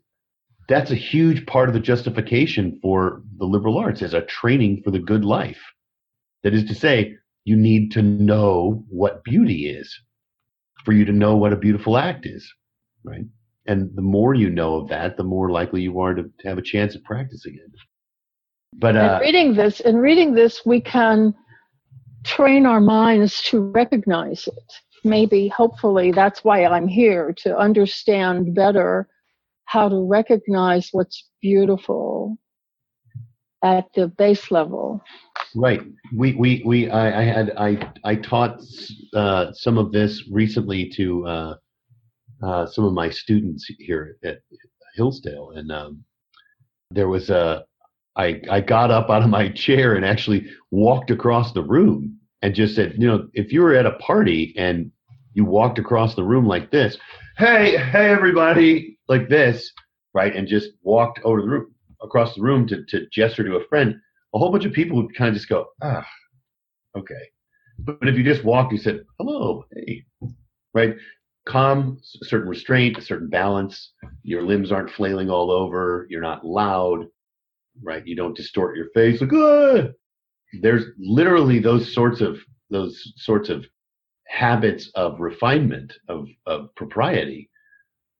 [0.68, 4.90] that's a huge part of the justification for the liberal arts as a training for
[4.90, 5.60] the good life.
[6.42, 9.96] That is to say, you need to know what beauty is
[10.84, 12.52] for you to know what a beautiful act is,
[13.04, 13.24] right?
[13.66, 16.62] And the more you know of that, the more likely you are to, have a
[16.62, 17.70] chance of practicing it.
[18.74, 21.34] But uh, in reading this, in reading this, we can
[22.24, 24.72] train our minds to recognize it
[25.04, 29.08] maybe hopefully that's why I'm here to understand better
[29.64, 32.36] how to recognize what's beautiful
[33.62, 35.02] at the base level.
[35.54, 35.82] Right.
[36.14, 38.60] We we we I, I had I I taught
[39.14, 41.54] uh, some of this recently to uh,
[42.42, 44.38] uh, some of my students here at
[44.94, 46.04] Hillsdale, and um,
[46.90, 47.64] there was a
[48.16, 52.54] I I got up out of my chair and actually walked across the room and
[52.54, 54.90] just said, you know, if you were at a party and
[55.34, 56.96] you walked across the room like this,
[57.36, 59.72] hey, hey, everybody, like this,
[60.14, 63.66] right, and just walked over the room across the room to, to gesture to a
[63.68, 63.94] friend,
[64.34, 66.06] a whole bunch of people would kind of just go, ah,
[66.96, 67.14] okay.
[67.78, 70.04] But if you just walked, you said, hello, hey,
[70.74, 70.96] right?
[71.46, 73.92] Calm, certain restraint, a certain balance.
[74.22, 76.06] Your limbs aren't flailing all over.
[76.10, 77.06] You're not loud,
[77.82, 78.06] right?
[78.06, 79.88] You don't distort your face like, ah.
[80.60, 82.38] There's literally those sorts of
[82.70, 83.66] those sorts of
[84.26, 87.50] habits of refinement of, of propriety.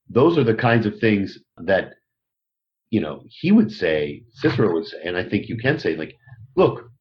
[0.09, 1.93] Those are the kinds of things that
[2.89, 6.13] you know he would say cicero would say and i think you can say like
[6.57, 6.91] look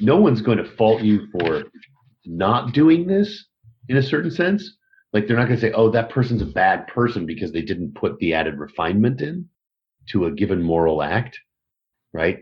[0.00, 1.64] no one's going to fault you for
[2.24, 3.46] not doing this
[3.88, 4.76] in a certain sense.
[5.12, 7.94] Like they're not going to say oh that person's a bad person because they didn't
[7.94, 9.48] put the added refinement in
[10.08, 11.38] to a given moral act
[12.12, 12.38] right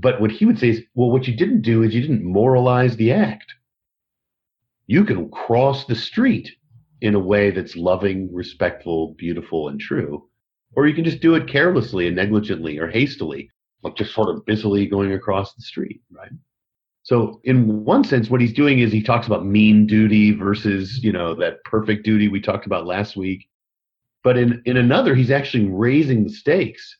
[0.00, 2.96] but what he would say is well what you didn't do is you didn't moralize
[2.96, 3.54] the act
[4.88, 6.50] you can cross the street
[7.00, 10.28] in a way that's loving, respectful, beautiful, and true.
[10.74, 13.50] or you can just do it carelessly and negligently or hastily,
[13.82, 16.32] like just sort of busily going across the street, right?
[17.02, 21.12] So in one sense, what he's doing is he talks about mean duty versus, you
[21.12, 23.48] know, that perfect duty we talked about last week.
[24.22, 26.98] But in, in another, he's actually raising the stakes.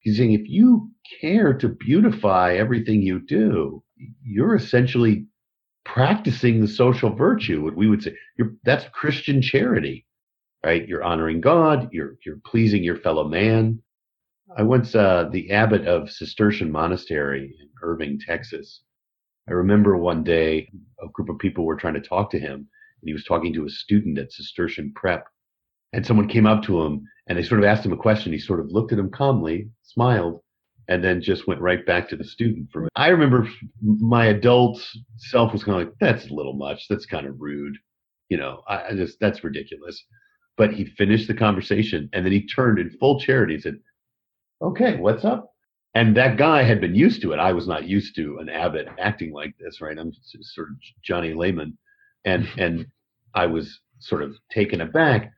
[0.00, 3.82] He's saying if you care to beautify everything you do,
[4.22, 5.26] you're essentially
[5.84, 8.14] practicing the social virtue, what we would say.
[8.38, 10.06] You're, that's Christian charity,
[10.64, 10.86] right?
[10.88, 13.82] You're honoring God, you're, you're pleasing your fellow man.
[14.56, 18.82] I once, uh, the abbot of Cistercian Monastery in Irving, Texas,
[19.48, 20.70] I remember one day
[21.02, 23.66] a group of people were trying to talk to him, and he was talking to
[23.66, 25.26] a student at Cistercian Prep.
[25.92, 28.32] And someone came up to him and they sort of asked him a question.
[28.32, 30.40] He sort of looked at him calmly, smiled,
[30.88, 32.68] and then just went right back to the student.
[32.72, 33.48] For I remember
[33.80, 34.84] my adult
[35.16, 36.86] self was kind of like, "That's a little much.
[36.88, 37.76] That's kind of rude."
[38.28, 40.04] You know, I, I just that's ridiculous.
[40.56, 43.78] But he finished the conversation and then he turned in full charity and said,
[44.60, 45.52] "Okay, what's up?"
[45.94, 47.38] And that guy had been used to it.
[47.38, 49.98] I was not used to an abbot acting like this, right?
[49.98, 51.78] I'm sort of Johnny Layman,
[52.24, 52.86] and and
[53.34, 55.32] I was sort of taken aback.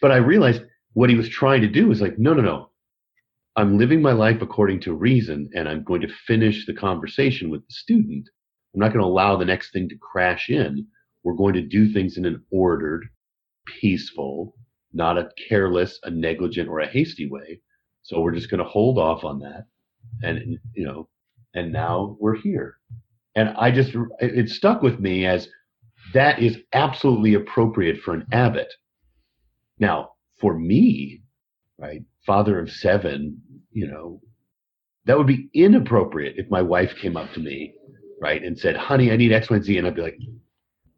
[0.00, 0.62] But I realized
[0.94, 2.70] what he was trying to do was like, no, no, no.
[3.56, 7.66] I'm living my life according to reason, and I'm going to finish the conversation with
[7.66, 8.28] the student.
[8.74, 10.86] I'm not going to allow the next thing to crash in.
[11.24, 13.06] We're going to do things in an ordered,
[13.66, 14.54] peaceful,
[14.92, 17.60] not a careless, a negligent, or a hasty way.
[18.02, 19.66] So we're just going to hold off on that
[20.22, 21.08] and you know,
[21.54, 22.78] and now we're here.
[23.34, 25.48] And I just it stuck with me as
[26.14, 28.72] that is absolutely appropriate for an abbot.
[29.78, 31.22] Now, for me,
[31.78, 33.40] right, father of seven,
[33.72, 34.20] you know,
[35.04, 37.74] that would be inappropriate if my wife came up to me,
[38.20, 40.18] right, and said, "Honey, I need X, Y, and Z," and I'd be like,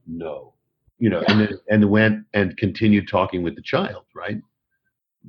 [0.07, 0.55] "No,"
[0.99, 4.41] you know, and and went and continued talking with the child, right,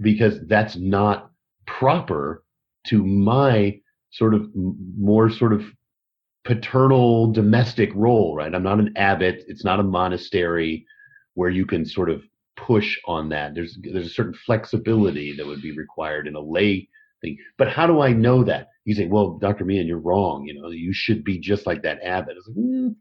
[0.01, 1.31] because that's not
[1.65, 2.43] proper
[2.87, 3.79] to my
[4.11, 5.63] sort of more sort of
[6.45, 8.53] paternal domestic role, right?
[8.53, 9.43] I'm not an abbot.
[9.47, 10.85] It's not a monastery
[11.33, 12.23] where you can sort of
[12.65, 13.53] push on that.
[13.55, 16.89] There's there's a certain flexibility that would be required in a lay
[17.21, 17.37] thing.
[17.57, 18.69] But how do I know that?
[18.85, 19.65] You say, well, Dr.
[19.65, 20.45] Meehan, you're wrong.
[20.45, 22.37] You know, you should be just like that abbot.
[22.47, 22.95] Like, mm,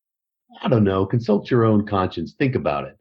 [0.62, 1.06] I don't know.
[1.06, 2.34] Consult your own conscience.
[2.38, 2.96] Think about it,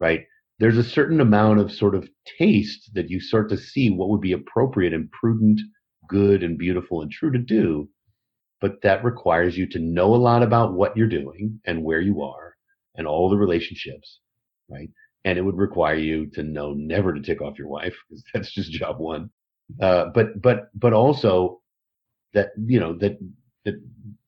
[0.00, 0.26] right?
[0.58, 4.20] There's a certain amount of sort of taste that you start to see what would
[4.20, 5.60] be appropriate and prudent
[6.08, 7.88] good and beautiful and true to do,
[8.60, 12.22] but that requires you to know a lot about what you're doing and where you
[12.22, 12.56] are
[12.96, 14.20] and all the relationships,
[14.68, 14.90] right?
[15.24, 18.52] And it would require you to know never to tick off your wife because that's
[18.52, 19.30] just job one.
[19.80, 21.60] Uh, but but but also
[22.34, 23.18] that you know that
[23.64, 23.74] that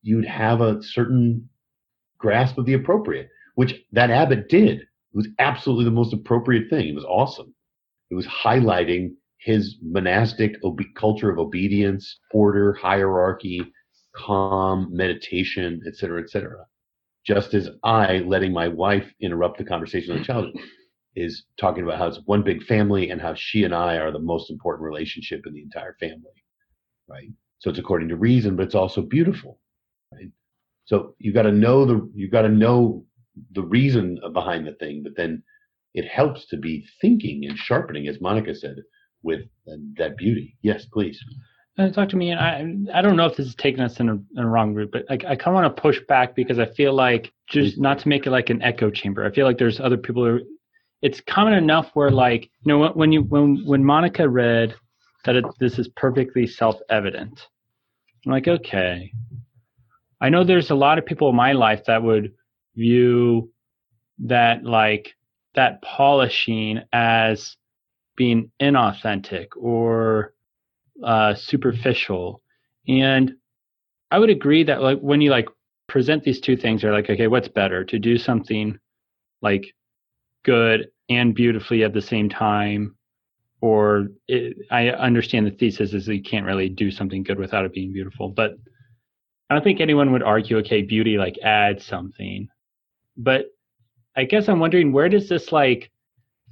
[0.01, 1.49] you'd have a certain
[2.17, 4.79] grasp of the appropriate, which that abbot did.
[4.81, 6.87] It was absolutely the most appropriate thing.
[6.87, 7.53] It was awesome.
[8.09, 13.61] It was highlighting his monastic obe- culture of obedience, order, hierarchy,
[14.15, 16.65] calm, meditation, etc., etc.
[17.25, 20.57] Just as I, letting my wife interrupt the conversation with the child,
[21.15, 24.19] is talking about how it's one big family and how she and I are the
[24.19, 26.43] most important relationship in the entire family,
[27.07, 27.29] right?
[27.59, 29.59] So it's according to reason, but it's also beautiful,
[30.11, 30.29] right?
[30.85, 33.05] So you got to know the you got to know
[33.51, 35.43] the reason behind the thing, but then
[35.93, 38.77] it helps to be thinking and sharpening, as Monica said,
[39.21, 39.41] with
[39.97, 40.57] that beauty.
[40.61, 41.23] Yes, please.
[41.77, 44.09] Uh, talk to me, and I I don't know if this is taking us in
[44.09, 46.59] a, in a wrong route, but I, I kind of want to push back because
[46.59, 49.25] I feel like just not to make it like an echo chamber.
[49.25, 50.41] I feel like there's other people who,
[51.03, 54.73] it's common enough where like you know when you when when Monica read
[55.25, 57.47] that it, this is perfectly self-evident,
[58.25, 59.11] I'm like okay,
[60.21, 62.33] I know there's a lot of people in my life that would
[62.75, 63.51] view
[64.19, 65.13] that like
[65.55, 67.57] that polishing as
[68.15, 70.33] being inauthentic or
[71.03, 72.41] uh, superficial.
[72.87, 73.33] And
[74.09, 75.49] I would agree that like when you like
[75.87, 78.79] present these two things, are like, okay, what's better to do something
[79.41, 79.73] like
[80.43, 82.95] good and beautifully at the same time,
[83.61, 87.73] or it, I understand the thesis is you can't really do something good without it
[87.73, 88.53] being beautiful, but
[89.49, 92.47] I don't think anyone would argue, okay, beauty like adds something.
[93.17, 93.45] But
[94.15, 95.91] I guess I'm wondering where does this like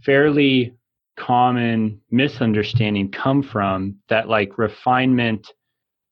[0.03, 0.73] fairly
[1.17, 5.51] common misunderstanding come from that like refinement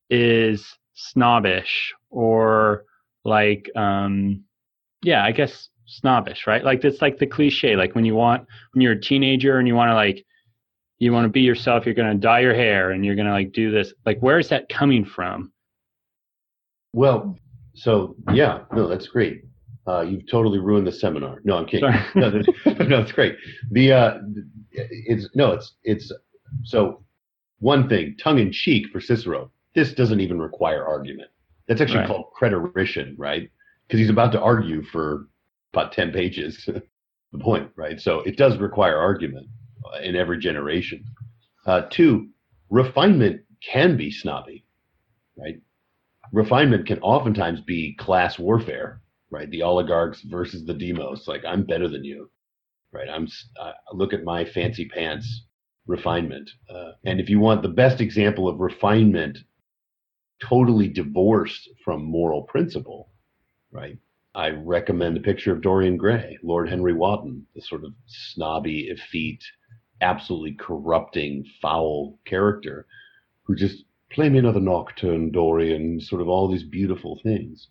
[0.09, 2.85] is snobbish or
[3.23, 4.43] like um
[5.01, 8.81] yeah i guess snobbish right like it's like the cliche like when you want when
[8.81, 10.25] you're a teenager and you want to like
[10.99, 13.33] you want to be yourself you're going to dye your hair and you're going to
[13.33, 15.51] like do this like where is that coming from
[16.93, 17.37] well
[17.73, 19.43] so yeah no that's great
[19.87, 21.41] uh, you've totally ruined the seminar.
[21.43, 21.89] No, I'm kidding.
[22.13, 22.29] no,
[22.85, 23.35] no, it's great.
[23.71, 24.17] The uh,
[24.71, 26.11] it's no, it's it's
[26.63, 27.03] so
[27.59, 31.29] one thing, tongue in cheek for Cicero, this doesn't even require argument.
[31.67, 32.07] That's actually Right.
[32.07, 33.49] called preterition, right?
[33.87, 35.27] Because he's about to argue for
[35.73, 36.67] about 10 pages
[37.31, 37.99] the point, right?
[37.99, 39.47] So it does require argument
[39.85, 41.03] uh, in every generation.
[41.65, 42.29] Uh, two,
[42.69, 44.65] refinement can be snobby,
[45.37, 45.55] right?
[46.31, 49.49] Refinement can oftentimes be class warfare, right?
[49.49, 51.27] The oligarchs versus the demos.
[51.27, 52.29] Like I'm better than you,
[52.91, 53.09] right?
[53.09, 53.27] I'm
[53.59, 55.45] uh, look at my fancy pants
[55.87, 56.49] refinement.
[56.69, 59.39] Uh, and if you want the best example of refinement
[60.41, 63.09] totally divorced from moral principle,
[63.71, 63.97] right?
[64.35, 69.43] I recommend a picture of Dorian Gray, Lord Henry Wotton, the sort of snobby, effete,
[70.01, 72.85] absolutely corrupting, foul character
[73.43, 77.67] who just play me another nocturne, Dorian, sort of all these beautiful things,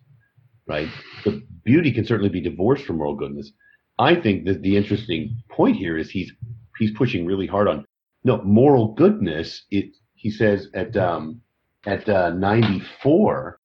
[0.67, 0.89] right?
[1.23, 3.51] The beauty can certainly be divorced from moral goodness.
[3.97, 6.31] I think that the interesting point here is he's
[6.77, 7.85] he's pushing really hard on
[8.23, 9.65] no moral goodness.
[9.71, 11.41] It he says at um,
[11.85, 13.59] at uh, 94,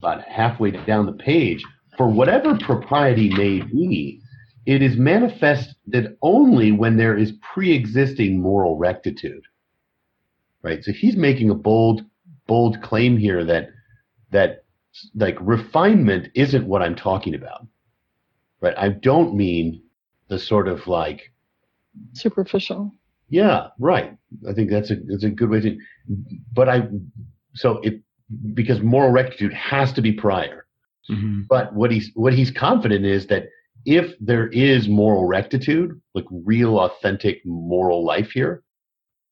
[0.00, 1.62] about halfway down the page,
[2.00, 4.22] for whatever propriety may be,
[4.64, 9.42] it is manifested only when there is pre-existing moral rectitude.
[10.62, 10.82] Right.
[10.82, 12.00] So he's making a bold,
[12.46, 13.68] bold claim here that
[14.30, 14.64] that
[15.14, 17.66] like refinement isn't what I'm talking about.
[18.62, 18.72] Right.
[18.78, 19.82] I don't mean
[20.28, 21.30] the sort of like
[22.14, 22.94] Superficial.
[23.28, 24.16] yeah, right.
[24.48, 25.78] I think that's a that's a good way to.
[26.54, 26.88] But I,
[27.54, 28.00] so it
[28.54, 30.64] because moral rectitude has to be prior.
[31.10, 31.46] Mhm.
[31.48, 33.48] But what he's what he's confident is that
[33.86, 38.62] if there is moral rectitude, like real authentic moral life here,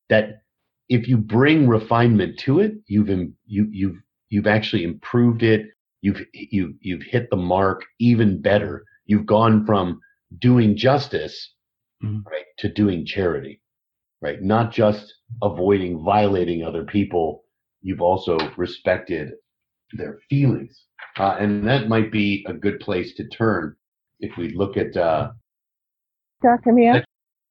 [0.08, 0.42] that
[0.88, 3.08] if you bring refinement to it, you've
[3.46, 3.96] you you've
[4.30, 5.66] you've actually improved it.
[6.02, 8.84] You've you you've hit the mark even better.
[9.06, 10.00] You've gone from
[10.38, 11.54] doing justice,
[12.04, 12.24] Mhm.
[12.26, 13.60] right, to doing charity,
[14.22, 14.42] right?
[14.42, 17.44] Not just avoiding violating other people.
[17.82, 19.34] You've also respected
[19.92, 20.84] their feelings.
[21.18, 23.74] Uh, and that might be a good place to turn
[24.20, 25.30] if we look at, uh,
[26.42, 26.72] Dr.
[26.72, 27.04] Mia,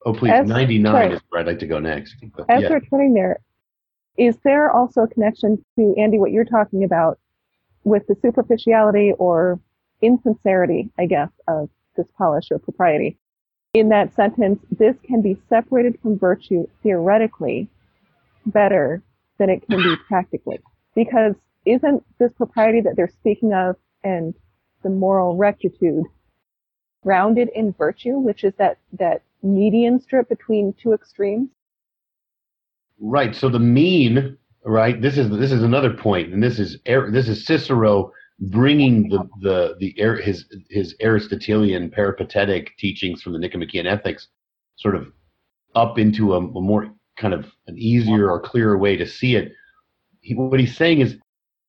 [0.05, 1.13] oh, please, As- 99 sorry.
[1.13, 2.15] is where I'd like to go next.
[2.35, 2.69] But, as yeah.
[2.69, 3.39] we're turning there,
[4.17, 7.19] is there also a connection to, Andy, what you're talking about
[7.83, 9.59] with the superficiality or
[10.01, 13.17] insincerity, I guess, of this polish or propriety?
[13.73, 17.67] In that sentence, this can be separated from virtue theoretically
[18.45, 19.03] better
[19.37, 20.59] than it can be practically.
[20.95, 21.35] Because
[21.67, 24.33] isn't this propriety that they're speaking of and
[24.83, 26.03] the moral rectitude
[27.03, 31.49] grounded in virtue, which is that, that median strip between two extremes?
[32.99, 33.35] Right.
[33.35, 34.99] So the mean, right?
[35.01, 39.75] This is this is another point, and this is this is Cicero bringing the the
[39.79, 44.27] the his his Aristotelian peripatetic teachings from the Nicomachean Ethics,
[44.77, 45.11] sort of
[45.75, 49.53] up into a, a more kind of an easier or clearer way to see it.
[50.21, 51.17] He, what he's saying is,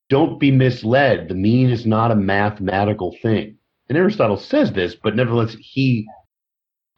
[0.09, 1.29] don't be misled.
[1.29, 6.07] The mean is not a mathematical thing, and Aristotle says this, but nevertheless he,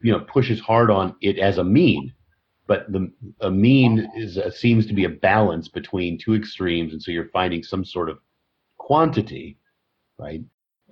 [0.03, 2.13] you know, pushes hard on it as a mean
[2.71, 7.03] but the a mean is uh, seems to be a balance between two extremes, and
[7.03, 8.21] so you're finding some sort of
[8.79, 9.59] quantity,
[10.19, 10.43] right?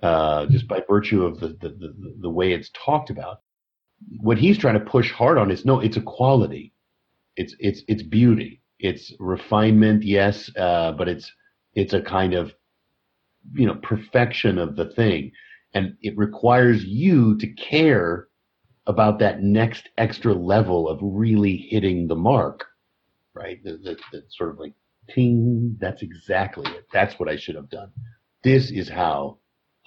[0.03, 3.43] Uh, just by virtue of the, the the the way it's talked about.
[4.19, 6.73] What he's trying to push hard on is no, it's a quality,
[7.37, 11.31] it's it's it's beauty, it's refinement, yes, uh, but it's
[11.79, 12.53] it's a kind of
[13.53, 15.31] you know perfection of the thing,
[15.73, 18.27] and it requires you to care
[18.85, 22.65] about that next extra level of really hitting the mark,
[23.33, 23.63] right?
[23.63, 24.73] That, sort of like,
[25.09, 26.85] ting, that's exactly it.
[26.91, 27.91] That's what I should have done.
[28.43, 29.37] This is how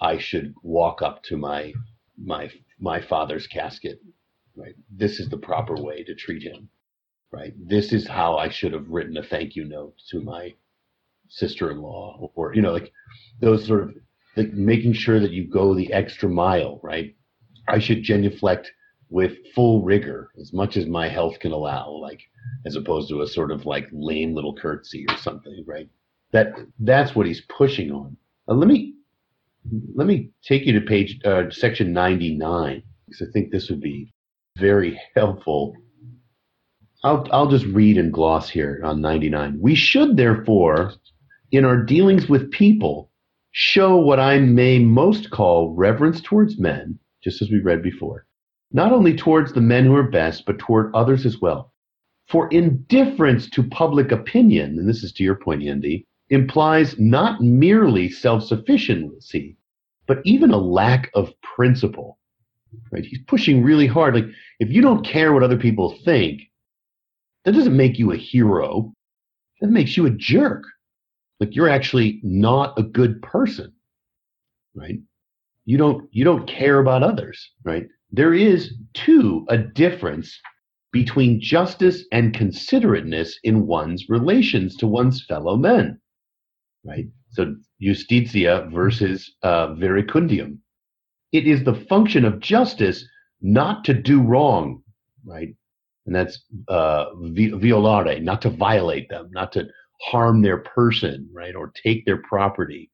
[0.01, 1.73] I should walk up to my
[2.17, 3.99] my my father's casket,
[4.55, 4.75] right?
[4.89, 6.69] This is the proper way to treat him,
[7.31, 7.53] right?
[7.57, 10.55] This is how I should have written a thank you note to my
[11.33, 12.91] sister-in-law, or you know, like
[13.41, 13.95] those sort of
[14.35, 17.15] like making sure that you go the extra mile, right?
[17.67, 18.71] I should genuflect
[19.09, 22.21] with full rigor as much as my health can allow, like
[22.65, 25.89] as opposed to a sort of like lame little curtsy or something, right?
[26.31, 28.17] That that's what he's pushing on.
[28.47, 28.95] Uh, let me
[29.95, 34.13] let me take you to page uh, section 99 because I think this would be
[34.57, 35.75] very helpful.
[37.03, 39.59] I'll I'll just read and gloss here on 99.
[39.59, 40.93] We should therefore,
[41.53, 43.09] in our dealings with people,
[43.51, 48.25] show what I may most call reverence towards men, just as we read before
[48.73, 51.71] not only towards the men who are best, but toward others as well.
[52.27, 58.09] For indifference to public opinion, and this is to your point, Andy, implies not merely
[58.09, 59.57] self sufficiency,
[60.07, 62.17] but even a lack of principle.
[62.91, 63.05] Right?
[63.05, 64.15] He's pushing really hard.
[64.15, 64.25] Like,
[64.59, 66.41] if you don't care what other people think,
[67.45, 68.93] that doesn't make you a hero.
[69.61, 70.63] that makes you a jerk.
[71.43, 73.73] Like you're actually not a good person,
[74.73, 74.97] right?
[75.65, 77.85] You don't you don't care about others, right?
[78.11, 80.39] There is too a difference
[80.93, 85.99] between justice and considerateness in one's relations to one's fellow men,
[86.85, 87.07] right?
[87.31, 90.59] So justitia versus uh, verecundium.
[91.33, 93.05] It is the function of justice
[93.41, 94.81] not to do wrong,
[95.25, 95.49] right?
[96.05, 99.67] And that's uh, violare, not to violate them, not to
[100.03, 102.91] harm their person, right, or take their property,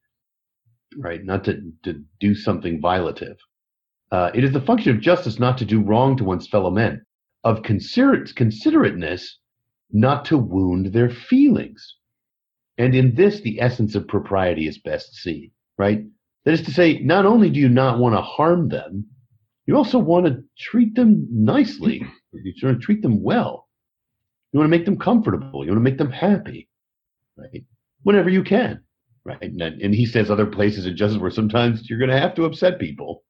[0.98, 3.36] right, not to, to do something violative.
[4.12, 7.06] Uh, it is the function of justice not to do wrong to one's fellow men,
[7.44, 9.40] of considerate, considerateness
[9.92, 11.96] not to wound their feelings.
[12.78, 16.04] And in this, the essence of propriety is best seen, right?
[16.46, 19.06] That is to say, not only do you not want to harm them,
[19.66, 22.06] you also want to treat them nicely.
[22.34, 23.68] You want to treat them well.
[24.52, 25.64] You want to make them comfortable.
[25.64, 26.69] You want to make them happy,
[27.40, 27.64] right?
[28.04, 28.82] Whenever you can,
[29.26, 29.42] right?
[29.42, 32.46] And, and he says other places in justice where sometimes you're going to have to
[32.46, 33.24] upset people,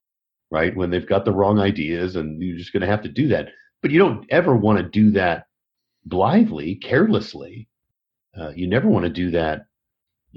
[0.51, 0.75] right?
[0.75, 3.49] When they've got the wrong ideas, and you're just going to have to do that.
[3.81, 5.45] But you don't ever want to do that
[6.05, 7.67] blithely, carelessly.
[8.39, 9.65] Uh, you never want to do that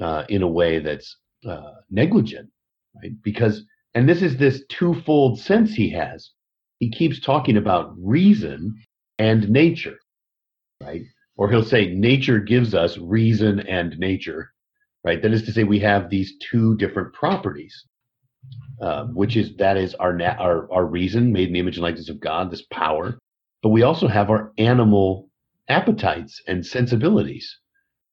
[0.00, 1.16] uh, in a way that's
[1.48, 2.48] uh, negligent,
[3.02, 3.12] right?
[3.22, 3.64] Because,
[3.94, 6.30] and this is this twofold sense he has.
[6.78, 8.74] He keeps talking about reason
[9.18, 9.98] and nature,
[10.82, 11.02] right?
[11.42, 14.52] Or he'll say nature gives us reason and nature,
[15.04, 15.20] right?
[15.20, 17.84] That is to say, we have these two different properties,
[18.80, 21.82] uh, which is that is our, na- our our reason, made in the image and
[21.82, 23.18] likeness of God, this power,
[23.60, 25.30] but we also have our animal
[25.68, 27.58] appetites and sensibilities,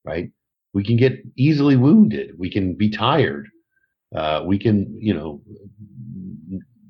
[0.04, 0.30] right?
[0.74, 2.32] We can get easily wounded.
[2.36, 3.46] We can be tired.
[4.12, 5.40] Uh, we can, you know,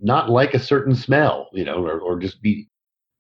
[0.01, 2.71] not like a certain smell, you know, or, or just be,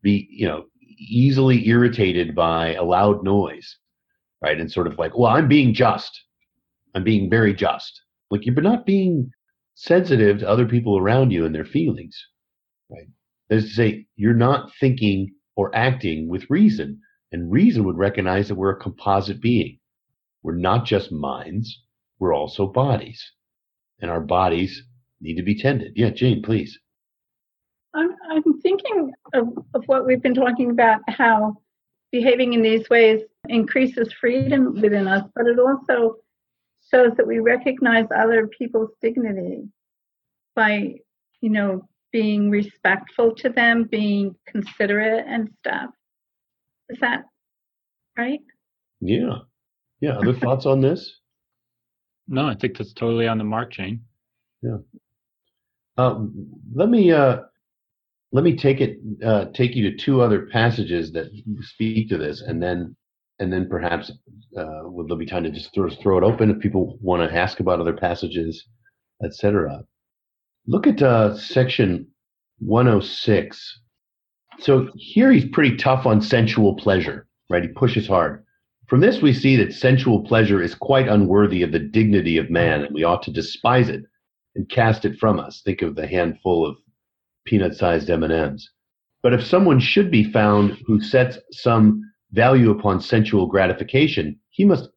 [0.02, 0.64] be, you know,
[1.00, 3.76] easily irritated by a loud noise,
[4.42, 4.60] right?
[4.60, 6.22] And sort of like, well, I'm being just.
[6.94, 8.02] I'm being very just.
[8.30, 9.30] Like you're not being
[9.74, 12.16] sensitive to other people around you and their feelings,
[12.90, 13.08] right?
[13.48, 17.00] That is to say, you're not thinking or acting with reason.
[17.32, 19.78] And reason would recognize that we're a composite being.
[20.42, 21.82] We're not just minds,
[22.18, 23.32] we're also bodies.
[24.00, 24.82] And our bodies
[25.20, 25.92] need to be tended.
[25.96, 26.78] Yeah, Jane, please.
[27.94, 31.56] I'm, I'm thinking of, of what we've been talking about, how
[32.12, 36.16] behaving in these ways increases freedom within us, but it also
[36.92, 39.62] shows that we recognize other people's dignity
[40.54, 40.94] by,
[41.40, 45.90] you know, being respectful to them, being considerate and stuff.
[46.88, 47.22] Is that
[48.18, 48.40] right?
[49.00, 49.38] Yeah.
[50.00, 50.18] Yeah.
[50.18, 51.16] Other thoughts on this?
[52.32, 54.04] No, I think that's totally on the mark, Jane.
[54.62, 54.76] Yeah.
[55.96, 56.20] Uh,
[56.72, 57.38] let me uh,
[58.32, 61.30] let me take it uh, take you to two other passages that
[61.62, 62.96] speak to this, and then
[63.40, 64.10] and then perhaps
[64.56, 67.36] uh, will there be time to just throw, throw it open if people want to
[67.36, 68.66] ask about other passages,
[69.24, 69.82] etc.
[70.66, 72.06] Look at uh, section
[72.58, 73.80] 106.
[74.58, 77.62] So here he's pretty tough on sensual pleasure, right?
[77.62, 78.44] He pushes hard.
[78.88, 82.82] From this, we see that sensual pleasure is quite unworthy of the dignity of man,
[82.82, 84.02] and we ought to despise it
[84.54, 85.62] and cast it from us.
[85.64, 86.76] Think of the handful of
[87.44, 88.68] peanut-sized M&Ms.
[89.22, 94.88] But if someone should be found who sets some value upon sensual gratification, he must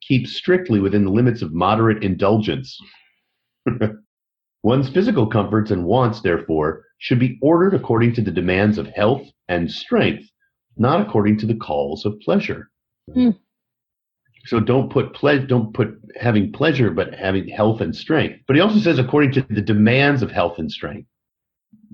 [0.00, 2.78] keep strictly within the limits of moderate indulgence.
[4.62, 9.26] One's physical comforts and wants, therefore, should be ordered according to the demands of health
[9.48, 10.28] and strength,
[10.76, 12.70] not according to the calls of pleasure.
[13.10, 13.38] Mm.
[14.46, 18.40] So don't put ple- don't put having pleasure, but having health and strength.
[18.46, 21.08] But he also says according to the demands of health and strength.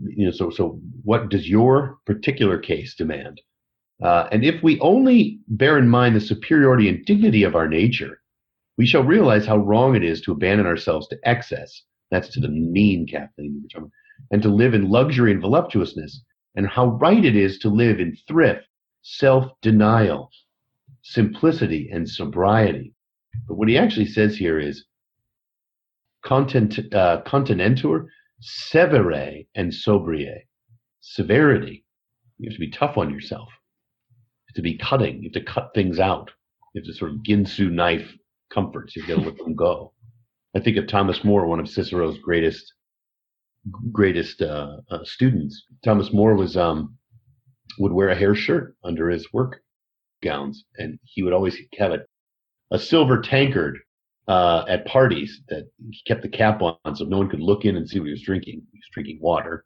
[0.02, 3.40] You know, so so what does your particular case demand?
[4.02, 8.20] Uh, and if we only bear in mind the superiority and dignity of our nature,
[8.76, 12.48] we shall realize how wrong it is to abandon ourselves to excess that's to the
[12.48, 13.66] mean, Kathleen.
[14.30, 16.22] And to live in luxury and voluptuousness,
[16.54, 18.66] and how right it is to live in thrift,
[19.02, 20.30] self denial,
[21.02, 22.94] simplicity, and sobriety.
[23.46, 24.84] But what he actually says here is
[26.24, 28.06] content, uh, continenter
[28.40, 30.44] severe and sobrie.
[31.00, 31.84] Severity.
[32.38, 33.48] You have to be tough on yourself.
[33.50, 35.22] You have to be cutting.
[35.22, 36.30] You have to cut things out.
[36.74, 38.14] You have to sort of ginsu knife
[38.52, 38.94] comforts.
[38.94, 39.92] You have got to let them go.
[40.54, 42.72] I think of Thomas More, one of Cicero's greatest
[43.92, 45.64] greatest uh, uh, students.
[45.84, 46.96] Thomas More was um,
[47.78, 49.60] would wear a hair shirt under his work
[50.22, 51.98] gowns, and he would always have a,
[52.70, 53.78] a silver tankard
[54.28, 57.76] uh, at parties that he kept the cap on, so no one could look in
[57.76, 58.62] and see what he was drinking.
[58.72, 59.64] He was drinking water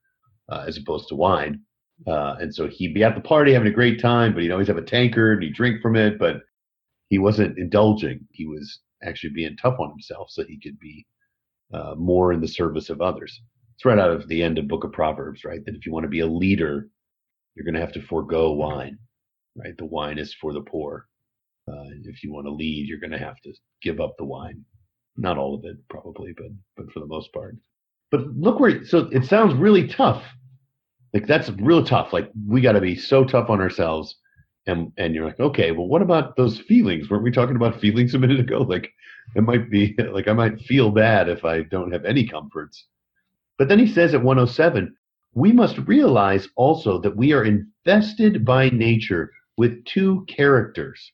[0.50, 1.60] uh, as opposed to wine,
[2.06, 4.68] uh, and so he'd be at the party having a great time, but he'd always
[4.68, 6.36] have a tankard and he'd drink from it, but
[7.10, 8.26] he wasn't indulging.
[8.30, 11.06] He was actually being tough on himself so he could be
[11.74, 13.40] uh, more in the service of others.
[13.74, 15.64] It's right out of the end of Book of Proverbs, right?
[15.64, 16.88] That if you want to be a leader,
[17.54, 18.98] you're going to have to forego wine,
[19.56, 19.76] right?
[19.76, 21.06] The wine is for the poor.
[21.72, 23.52] Uh, if you want to lead, you're going to have to
[23.82, 24.62] give up the wine.
[25.16, 27.56] Not all of it, probably, but but for the most part.
[28.10, 28.84] But look where.
[28.84, 30.22] So it sounds really tough.
[31.14, 32.12] Like that's real tough.
[32.12, 34.16] Like we got to be so tough on ourselves.
[34.66, 37.10] And and you're like, okay, well, what about those feelings?
[37.10, 38.60] Weren't we talking about feelings a minute ago?
[38.68, 38.90] Like
[39.34, 42.86] it might be like I might feel bad if I don't have any comforts.
[43.58, 44.94] But then he says at 107,
[45.34, 51.12] we must realize also that we are invested by nature with two characters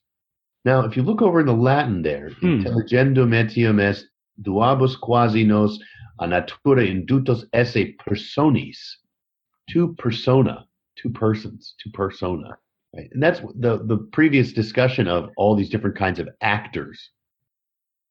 [0.65, 2.61] now, if you look over in the Latin there, hmm.
[2.61, 4.05] intelligendum etiam est
[4.41, 5.79] duabus quasi nos
[6.19, 8.77] a natura indutos esse personis,
[9.69, 10.65] two persona,
[10.97, 12.57] two persons, two persona.
[12.93, 13.09] Right?
[13.13, 17.09] And that's the, the previous discussion of all these different kinds of actors,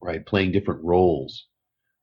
[0.01, 1.47] right, playing different roles.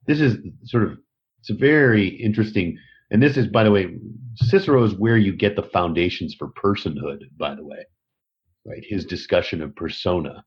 [0.06, 0.98] This is sort of,
[1.40, 2.78] it's a very interesting,
[3.10, 3.96] and this is, by the way,
[4.36, 7.86] Cicero is where you get the foundations for personhood, by the way
[8.66, 8.84] right?
[8.84, 10.44] His discussion of persona,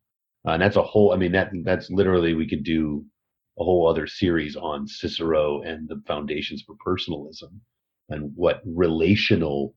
[0.46, 1.12] uh, and that's a whole.
[1.12, 3.04] I mean, that that's literally we could do
[3.58, 7.60] a whole other series on Cicero and the foundations for personalism
[8.08, 9.74] and what relational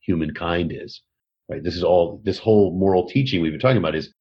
[0.00, 1.02] humankind is.
[1.48, 1.62] Right.
[1.62, 2.20] This is all.
[2.24, 4.12] This whole moral teaching we've been talking about is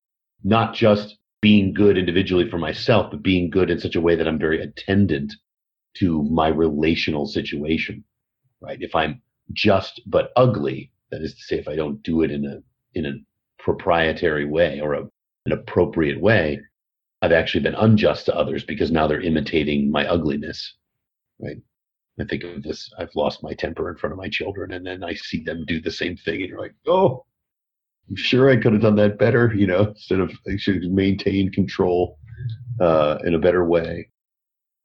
[0.43, 4.27] not just being good individually for myself, but being good in such a way that
[4.27, 5.33] I'm very attendant
[5.97, 8.03] to my relational situation.
[8.61, 8.77] Right.
[8.81, 9.21] If I'm
[9.53, 12.61] just but ugly, that is to say, if I don't do it in a
[12.93, 13.13] in a
[13.63, 15.01] proprietary way or a,
[15.45, 16.59] an appropriate way,
[17.21, 20.75] I've actually been unjust to others because now they're imitating my ugliness,
[21.39, 21.57] right?
[22.19, 25.03] I think of this, I've lost my temper in front of my children, and then
[25.03, 27.25] I see them do the same thing, and you're like, oh,
[28.09, 31.51] I'm sure I could have done that better, you know, instead of I should maintain
[31.51, 32.19] control
[32.79, 34.09] uh, in a better way.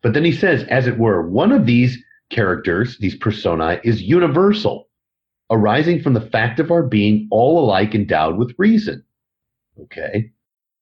[0.02, 1.98] But then he says, as it were, one of these
[2.30, 4.85] characters, these personae, is universal
[5.50, 9.04] arising from the fact of our being all alike endowed with reason.
[9.80, 10.30] Okay.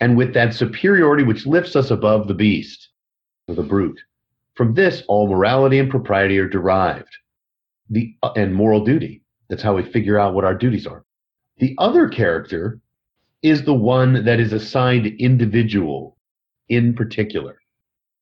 [0.00, 2.88] And with that superiority which lifts us above the beast
[3.48, 4.00] or the brute.
[4.54, 7.16] From this, all morality and propriety are derived.
[7.90, 9.22] The uh, and moral duty.
[9.48, 11.04] That's how we figure out what our duties are.
[11.58, 12.80] The other character
[13.42, 16.16] is the one that is assigned individual
[16.68, 17.58] in particular.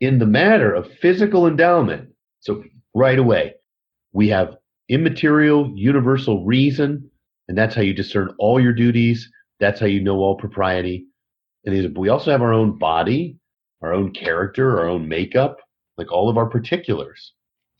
[0.00, 2.08] In the matter of physical endowment,
[2.40, 3.54] so right away,
[4.12, 4.56] we have
[4.88, 7.10] immaterial, universal reason,
[7.48, 9.30] and that's how you discern all your duties.
[9.60, 11.06] That's how you know all propriety.
[11.64, 13.36] And we also have our own body,
[13.80, 15.56] our own character, our own makeup,
[15.96, 17.32] like all of our particulars.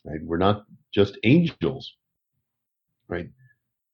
[0.05, 0.21] Right?
[0.23, 1.93] We're not just angels.
[3.09, 3.29] Right?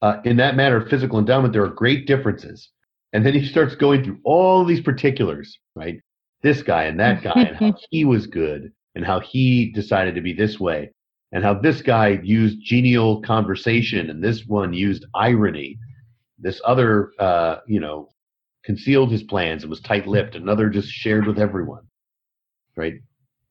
[0.00, 2.70] Uh, in that matter of physical endowment, there are great differences.
[3.12, 6.00] And then he starts going through all these particulars, right?
[6.42, 10.20] This guy and that guy, and how he was good, and how he decided to
[10.20, 10.90] be this way,
[11.32, 15.78] and how this guy used genial conversation and this one used irony.
[16.38, 18.08] This other, uh, you know,
[18.64, 20.34] concealed his plans and was tight-lipped.
[20.34, 21.82] Another just shared with everyone.
[22.76, 22.94] Right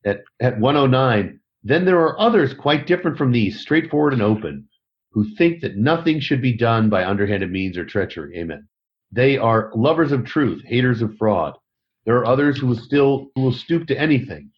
[0.04, 1.40] at at 109.
[1.64, 4.68] Then there are others quite different from these, straightforward and open,
[5.10, 8.38] who think that nothing should be done by underhanded means or treachery.
[8.38, 8.68] Amen.
[9.10, 11.56] They are lovers of truth, haters of fraud.
[12.04, 14.50] There are others who will still who will stoop to anything.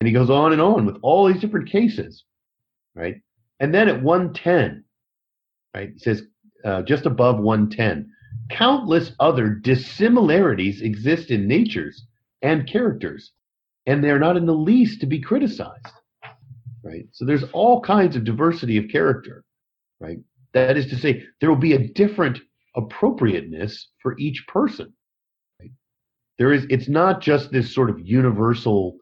[0.00, 2.24] And he goes on and on with all these different cases
[2.98, 3.16] right?
[3.60, 4.84] And then at 110,
[5.74, 6.22] right, it says
[6.64, 8.10] uh, just above 110,
[8.50, 12.04] countless other dissimilarities exist in natures
[12.42, 13.32] and characters,
[13.86, 15.86] and they're not in the least to be criticized,
[16.82, 17.06] right?
[17.12, 19.44] So there's all kinds of diversity of character,
[20.00, 20.18] right?
[20.52, 22.38] That is to say, there will be a different
[22.76, 24.92] appropriateness for each person.
[25.60, 25.70] Right?
[26.38, 28.96] There is, it's not just this sort of universal,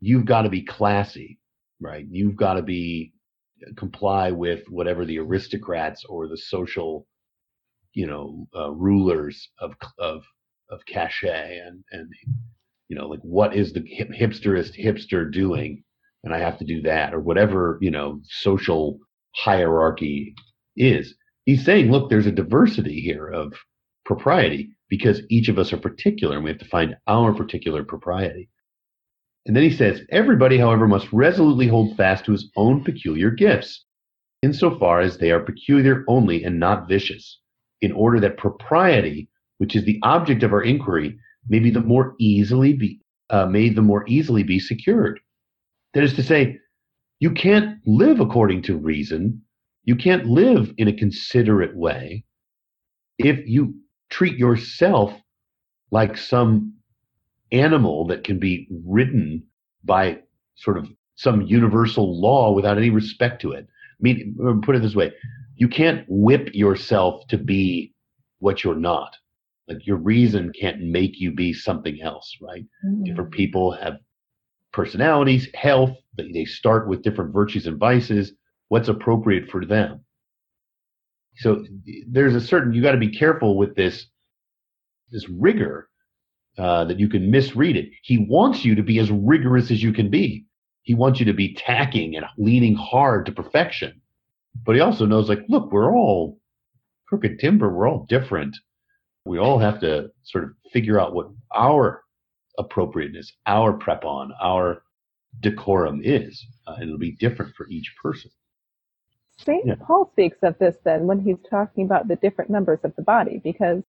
[0.00, 1.38] you've got to be classy,
[1.80, 2.06] right?
[2.10, 3.12] You've got to be
[3.76, 7.06] comply with whatever the aristocrats or the social,
[7.94, 10.24] you know, uh, rulers of of
[10.70, 12.08] of cachet and and
[12.88, 15.82] you know like what is the hip, hipsterist hipster doing,
[16.24, 18.98] and I have to do that or whatever you know social
[19.34, 20.34] hierarchy
[20.76, 21.14] is.
[21.44, 23.54] He's saying, look, there's a diversity here of
[24.04, 28.48] propriety because each of us are particular and we have to find our particular propriety.
[29.46, 33.84] And then he says, Everybody, however, must resolutely hold fast to his own peculiar gifts,
[34.42, 37.40] insofar as they are peculiar only and not vicious,
[37.80, 39.28] in order that propriety,
[39.58, 41.18] which is the object of our inquiry,
[41.48, 45.20] may be the more easily be uh, may the more easily be secured.
[45.94, 46.58] That is to say,
[47.20, 49.42] you can't live according to reason.
[49.84, 52.24] You can't live in a considerate way
[53.18, 53.74] if you
[54.10, 55.12] treat yourself
[55.90, 56.74] like some
[57.52, 59.42] animal that can be ridden
[59.84, 60.18] by
[60.56, 63.66] sort of some universal law without any respect to it.
[63.68, 65.12] I mean, put it this way
[65.56, 67.92] you can't whip yourself to be
[68.38, 69.14] what you're not.
[69.68, 72.64] Like your reason can't make you be something else, right?
[72.84, 73.04] Mm-hmm.
[73.04, 73.98] Different people have
[74.72, 78.32] personalities, health, they start with different virtues and vices.
[78.68, 80.04] What's appropriate for them?
[81.36, 81.64] So
[82.08, 84.06] there's a certain you got to be careful with this
[85.10, 85.89] this rigor
[86.58, 87.90] uh, that you can misread it.
[88.02, 90.44] He wants you to be as rigorous as you can be.
[90.82, 94.00] He wants you to be tacking and leaning hard to perfection.
[94.64, 96.38] But he also knows, like, look, we're all
[97.06, 97.72] crooked timber.
[97.72, 98.56] We're all different.
[99.24, 102.02] We all have to sort of figure out what our
[102.58, 104.82] appropriateness, our prepon, our
[105.40, 106.44] decorum is.
[106.66, 108.30] Uh, and it'll be different for each person.
[109.38, 109.66] St.
[109.66, 109.74] Yeah.
[109.86, 113.40] Paul speaks of this then when he's talking about the different members of the body
[113.42, 113.82] because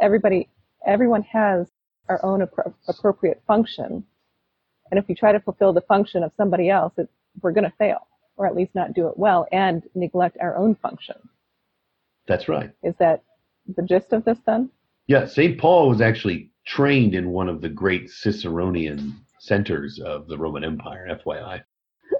[0.00, 0.48] everybody,
[0.86, 1.68] everyone has
[2.10, 4.04] our own appro- appropriate function.
[4.90, 7.08] And if we try to fulfill the function of somebody else, it,
[7.40, 10.74] we're going to fail, or at least not do it well, and neglect our own
[10.74, 11.16] function.
[12.26, 12.70] That's right.
[12.82, 13.22] Is that
[13.76, 14.68] the gist of this then?
[15.06, 15.58] Yeah, St.
[15.58, 21.18] Paul was actually trained in one of the great Ciceronian centers of the Roman Empire,
[21.24, 21.62] FYI.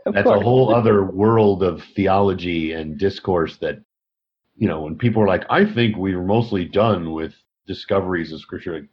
[0.07, 0.41] Of That's course.
[0.41, 3.82] a whole other world of theology and discourse that,
[4.57, 7.34] you know, when people are like, I think we're mostly done with
[7.66, 8.88] discoveries of scripture,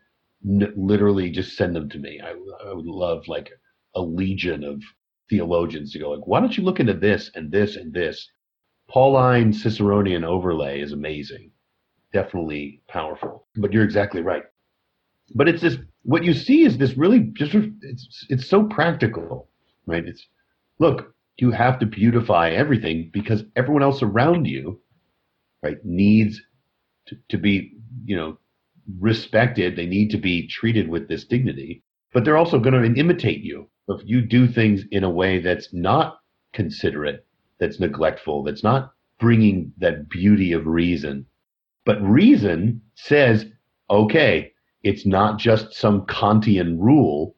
[0.46, 2.20] n- literally just send them to me.
[2.24, 2.32] I,
[2.70, 3.50] I would love like
[3.96, 4.82] a legion of
[5.30, 8.30] theologians to go like, why don't you look into this and this and this?
[8.90, 11.52] Pauline Ciceronian overlay is amazing,
[12.14, 13.48] definitely powerful.
[13.58, 14.44] But you're exactly right.
[15.36, 15.78] But it's this.
[16.04, 17.54] What you see is this really just.
[17.82, 19.50] It's it's so practical,
[19.86, 20.06] right?
[20.08, 20.26] It's
[20.80, 21.14] look.
[21.38, 24.82] You have to beautify everything because everyone else around you,
[25.62, 26.42] right, needs
[27.08, 27.74] to, to be,
[28.06, 28.40] you know,
[29.00, 29.76] respected.
[29.76, 31.84] They need to be treated with this dignity,
[32.14, 33.70] but they're also going to imitate you.
[33.90, 36.20] If you do things in a way that's not
[36.54, 37.26] considerate,
[37.60, 41.26] that's neglectful, that's not bringing that beauty of reason,
[41.86, 43.46] but reason says,
[43.90, 44.52] okay,
[44.84, 47.36] it's not just some Kantian rule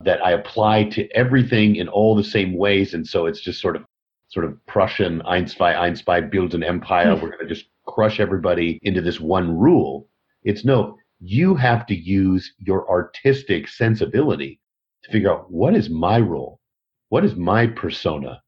[0.00, 3.76] that I apply to everything in all the same ways, and so it's just sort
[3.76, 3.84] of
[4.28, 7.14] sort of Prussian Einstein Einstein builds an empire.
[7.14, 7.22] Hmm.
[7.22, 10.08] We're going to just crush everybody into this one rule.
[10.44, 14.60] It's no, you have to use your artistic sensibility
[15.04, 16.60] to figure out what is my role?
[17.08, 18.42] What is my persona?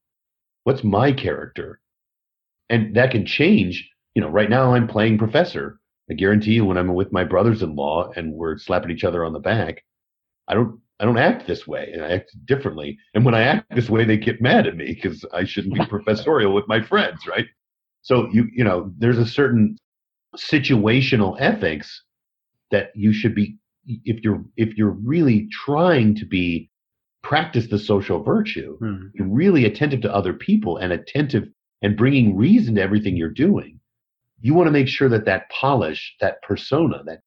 [0.65, 1.81] What's my character?
[2.69, 3.89] And that can change.
[4.15, 5.79] You know, right now I'm playing professor.
[6.11, 9.41] I guarantee you when I'm with my brothers-in-law and we're slapping each other on the
[9.41, 9.85] back,
[10.49, 11.95] I don't I don't act this way.
[12.01, 12.99] I act differently.
[13.15, 15.85] And when I act this way, they get mad at me because I shouldn't be
[15.89, 17.47] professorial with my friends, right?
[18.03, 19.77] So you you know, there's a certain
[20.37, 22.03] situational ethics
[22.71, 23.57] that you should be
[23.87, 26.71] if you're if you're really trying to be
[27.23, 29.11] practice the social virtue mm.
[29.15, 31.45] you're really attentive to other people and attentive
[31.83, 33.79] and bringing reason to everything you're doing
[34.41, 37.21] you want to make sure that that polish that persona that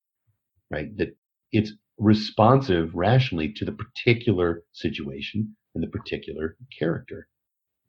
[0.70, 1.16] right that
[1.52, 7.28] it's responsive rationally to the particular situation and the particular character.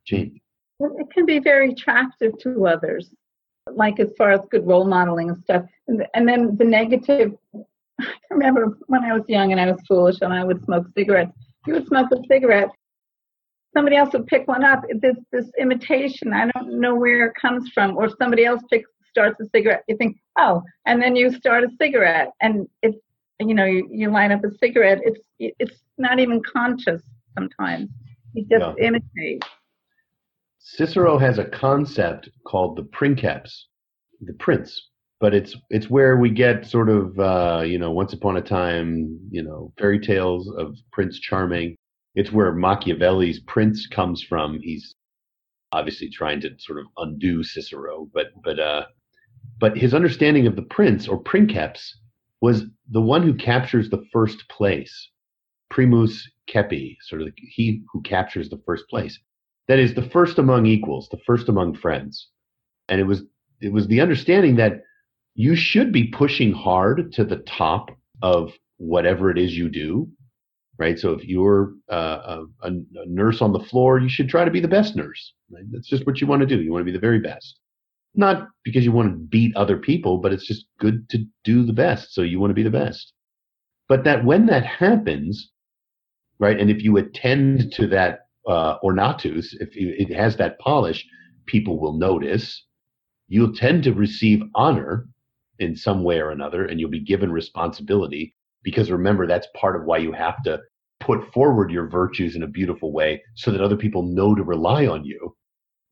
[0.07, 0.41] Jane?
[0.81, 3.11] It can be very attractive to others
[3.75, 5.65] like as far as good role modeling and stuff.
[5.89, 10.21] And, and then the negative, I remember when I was young and I was foolish
[10.21, 11.33] and I would smoke cigarettes.
[11.67, 12.71] You would smoke a cigarette,
[13.75, 14.83] somebody else would pick one up.
[15.01, 17.97] This this imitation, I don't know where it comes from.
[17.97, 21.65] Or if somebody else picks starts a cigarette, you think, oh, and then you start
[21.65, 22.99] a cigarette, and it's
[23.41, 25.01] you know you, you line up a cigarette.
[25.05, 27.03] It's it's not even conscious
[27.37, 27.89] sometimes.
[28.35, 28.87] You just yeah.
[28.87, 29.45] imitate.
[30.63, 33.69] Cicero has a concept called the princeps,
[34.21, 38.37] the prince, but it's it's where we get sort of uh, you know once upon
[38.37, 41.77] a time you know fairy tales of Prince Charming.
[42.15, 44.61] It's where Machiavelli's prince comes from.
[44.61, 44.95] He's
[45.73, 48.85] obviously trying to sort of undo Cicero, but but uh,
[49.59, 51.99] but his understanding of the prince or princeps
[52.43, 55.11] was the one who captures the first place,
[55.71, 59.19] primus cepi, sort of he who captures the first place
[59.71, 62.27] that is the first among equals, the first among friends.
[62.89, 63.23] And it was
[63.61, 64.83] it was the understanding that
[65.37, 67.89] you should be pushing hard to the top
[68.21, 70.09] of whatever it is you do,
[70.77, 70.99] right?
[70.99, 72.71] So if you're uh, a, a,
[73.07, 75.35] nurse on the floor, you should try to be the best nurse.
[75.53, 75.63] Right?
[75.71, 76.61] That's just what you want to do.
[76.61, 77.61] You want to be the very best.
[78.17, 81.73] Not because you want to beat other people, but it's just good to do the
[81.73, 82.13] best.
[82.13, 83.13] So you want to be the best.
[83.89, 85.49] But that when that happens,
[86.41, 91.07] right, and if you attend to that uh, ornatus, if it has that polish,
[91.47, 92.65] people will notice.
[93.29, 95.09] You'll tend to receive honor
[95.59, 98.35] in some way or another, and you'll be given responsibility.
[98.63, 100.61] because remember that's part of why you have to
[101.01, 104.87] put forward your virtues in a beautiful way so that other people know to rely
[104.87, 105.37] on you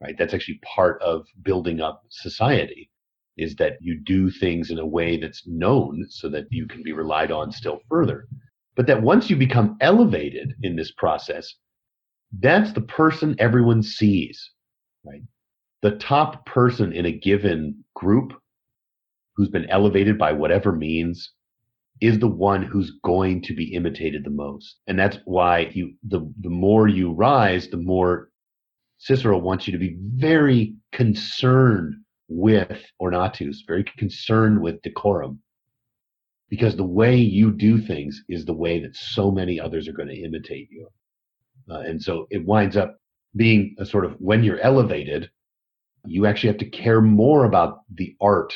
[0.02, 2.90] right that's actually part of building up society
[3.36, 6.92] is that you do things in a way that's known so that you can be
[6.92, 8.28] relied on still further
[8.76, 11.54] but that once you become elevated in this process
[12.40, 14.50] that's the person everyone sees
[15.04, 15.22] right
[15.82, 18.32] the top person in a given group
[19.36, 21.32] who's been elevated by whatever means
[22.00, 24.76] is the one who's going to be imitated the most.
[24.86, 28.30] And that's why you the the more you rise, the more
[28.98, 31.94] Cicero wants you to be very concerned
[32.28, 35.40] with ornatus, very concerned with decorum.
[36.48, 40.08] Because the way you do things is the way that so many others are going
[40.08, 40.88] to imitate you.
[41.70, 42.98] Uh, and so it winds up
[43.36, 45.30] being a sort of when you're elevated,
[46.06, 48.52] you actually have to care more about the art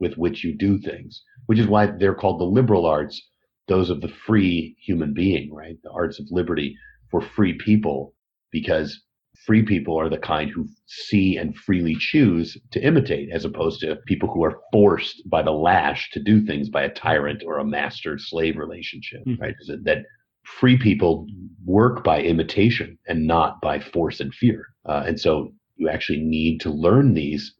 [0.00, 3.20] with which you do things, which is why they're called the liberal arts,
[3.68, 5.76] those of the free human being, right?
[5.82, 6.76] The arts of liberty
[7.10, 8.14] for free people,
[8.50, 9.02] because
[9.44, 13.96] free people are the kind who see and freely choose to imitate, as opposed to
[14.06, 17.64] people who are forced by the lash to do things by a tyrant or a
[17.64, 19.42] master slave relationship, mm-hmm.
[19.42, 19.54] right?
[19.84, 20.04] That
[20.46, 21.26] free people
[21.64, 24.68] work by imitation and not by force and fear.
[24.88, 27.54] Uh, and so you actually need to learn these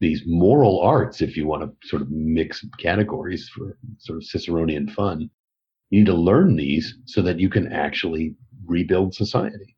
[0.00, 4.90] these moral arts, if you want to sort of mix categories for sort of Ciceronian
[4.90, 5.30] fun.
[5.90, 8.34] You need to learn these so that you can actually
[8.66, 9.76] rebuild society.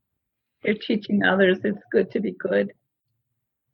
[0.64, 2.72] You're teaching others it's good to be good.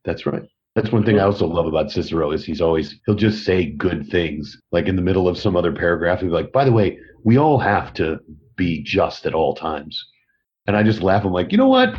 [0.05, 0.43] That's right.
[0.75, 4.09] That's one thing I also love about Cicero is he's always he'll just say good
[4.09, 4.61] things.
[4.73, 7.37] Like in the middle of some other paragraph, he'll be like, by the way, we
[7.37, 8.18] all have to
[8.61, 10.05] be just at all times.
[10.67, 11.25] And I just laugh.
[11.25, 11.95] I'm like, you know what?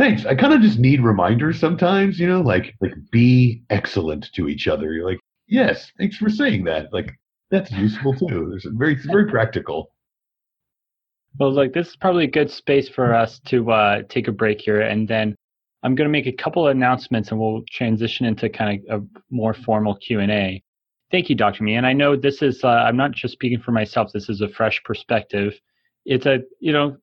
[0.00, 0.24] thanks.
[0.24, 4.66] I kind of just need reminders sometimes, you know, like like be excellent to each
[4.66, 4.92] other.
[4.92, 6.92] You're like, yes, thanks for saying that.
[6.92, 7.12] Like
[7.50, 8.48] that's useful too.
[8.48, 9.92] There's very it's very practical.
[11.38, 14.60] Well, like this is probably a good space for us to uh, take a break
[14.60, 15.36] here, and then
[15.82, 19.06] I'm going to make a couple of announcements, and we'll transition into kind of a
[19.30, 20.62] more formal Q and A.
[21.10, 21.64] Thank you, Dr.
[21.64, 21.74] Me.
[21.74, 24.12] And I know this is uh, I'm not just speaking for myself.
[24.12, 25.54] This is a fresh perspective.
[26.04, 26.96] It's a you know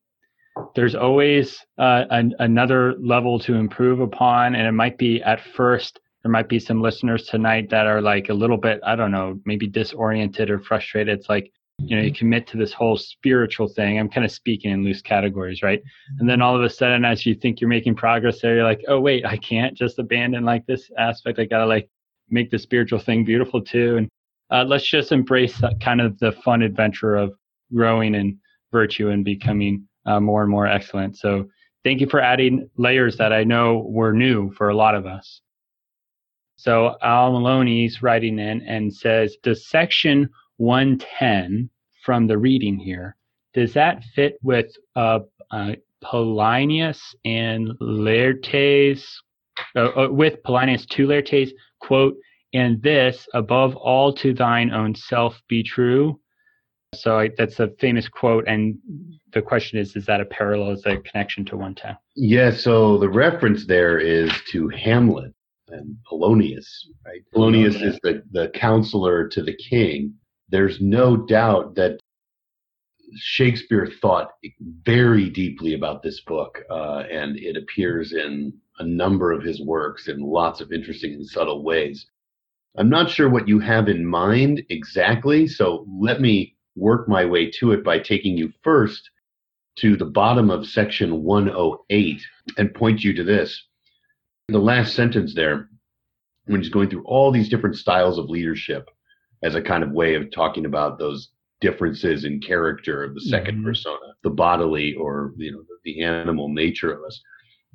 [0.74, 6.00] there's always uh, an, another level to improve upon and it might be at first
[6.22, 9.38] there might be some listeners tonight that are like a little bit i don't know
[9.44, 13.98] maybe disoriented or frustrated it's like you know you commit to this whole spiritual thing
[13.98, 15.82] i'm kind of speaking in loose categories right
[16.18, 18.82] and then all of a sudden as you think you're making progress there you're like
[18.88, 21.88] oh wait i can't just abandon like this aspect i gotta like
[22.30, 24.08] make the spiritual thing beautiful too and
[24.50, 27.34] uh, let's just embrace kind of the fun adventure of
[27.74, 28.38] growing in
[28.72, 31.16] virtue and becoming uh, more and more excellent.
[31.18, 31.48] So
[31.84, 35.42] thank you for adding layers that I know were new for a lot of us.
[36.56, 41.70] So Al Maloney's writing in and says, does section 110
[42.04, 43.16] from the reading here,
[43.54, 44.66] does that fit with
[44.96, 45.20] uh,
[45.50, 45.72] uh,
[46.02, 49.04] Polonius and Laertes,
[49.76, 51.50] uh, uh, with Polonius to Laertes,
[51.80, 52.16] quote,
[52.54, 56.18] and this above all to thine own self be true,
[56.94, 58.78] so I, that's a famous quote, and
[59.32, 60.72] the question is: Is that a parallel?
[60.72, 61.96] Is that a connection to 110?
[62.16, 62.50] Yeah.
[62.50, 65.34] So the reference there is to Hamlet
[65.68, 66.88] and Polonius.
[67.04, 67.20] Right.
[67.32, 70.14] Polonius is the the counselor to the king.
[70.48, 72.00] There's no doubt that
[73.16, 74.30] Shakespeare thought
[74.82, 80.08] very deeply about this book, uh, and it appears in a number of his works
[80.08, 82.06] in lots of interesting and subtle ways.
[82.76, 87.50] I'm not sure what you have in mind exactly, so let me work my way
[87.50, 89.10] to it by taking you first
[89.76, 92.22] to the bottom of section 108
[92.56, 93.64] and point you to this.
[94.48, 95.68] The last sentence there,
[96.46, 98.88] when he's going through all these different styles of leadership
[99.42, 103.48] as a kind of way of talking about those differences in character of the 2nd
[103.48, 103.64] mm-hmm.
[103.64, 107.20] persona, the bodily or you know the animal nature of us.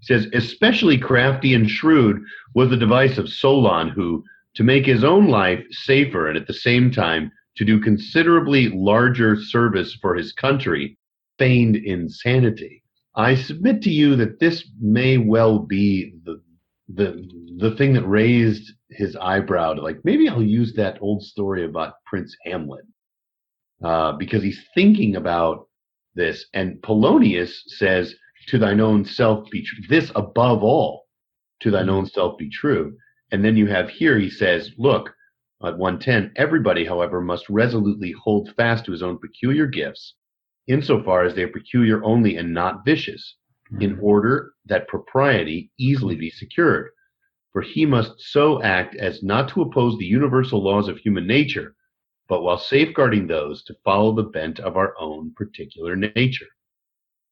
[0.03, 2.21] He says, especially crafty and shrewd
[2.53, 4.23] was the device of Solon, who,
[4.55, 9.35] to make his own life safer and at the same time to do considerably larger
[9.35, 10.97] service for his country,
[11.37, 12.83] feigned insanity.
[13.15, 16.41] I submit to you that this may well be the
[16.89, 17.25] the
[17.57, 21.93] the thing that raised his eyebrow to like maybe I'll use that old story about
[22.05, 22.85] Prince Hamlet
[23.83, 25.67] uh, because he's thinking about
[26.15, 26.45] this.
[26.53, 28.15] And Polonius says,
[28.47, 31.05] "To thine own self be true." This above all,
[31.61, 32.97] to thine own self be true.
[33.31, 35.15] And then you have here he says, "Look,
[35.63, 40.15] at 110, everybody, however, must resolutely hold fast to his own peculiar gifts,
[40.67, 43.37] insofar as they are peculiar only and not vicious,
[43.79, 44.03] in mm-hmm.
[44.03, 46.89] order that propriety easily be secured.
[47.53, 51.75] For he must so act as not to oppose the universal laws of human nature,
[52.27, 56.47] but while safeguarding those to follow the bent of our own particular nature.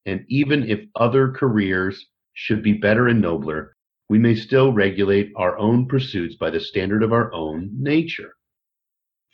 [0.05, 3.75] And even if other careers should be better and nobler,
[4.09, 8.33] we may still regulate our own pursuits by the standard of our own nature.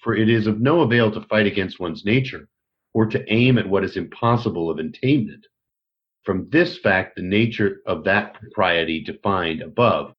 [0.03, 2.47] For it is of no avail to fight against one's nature,
[2.93, 5.45] or to aim at what is impossible of attainment.
[6.23, 10.13] From this fact, the nature of that propriety defined above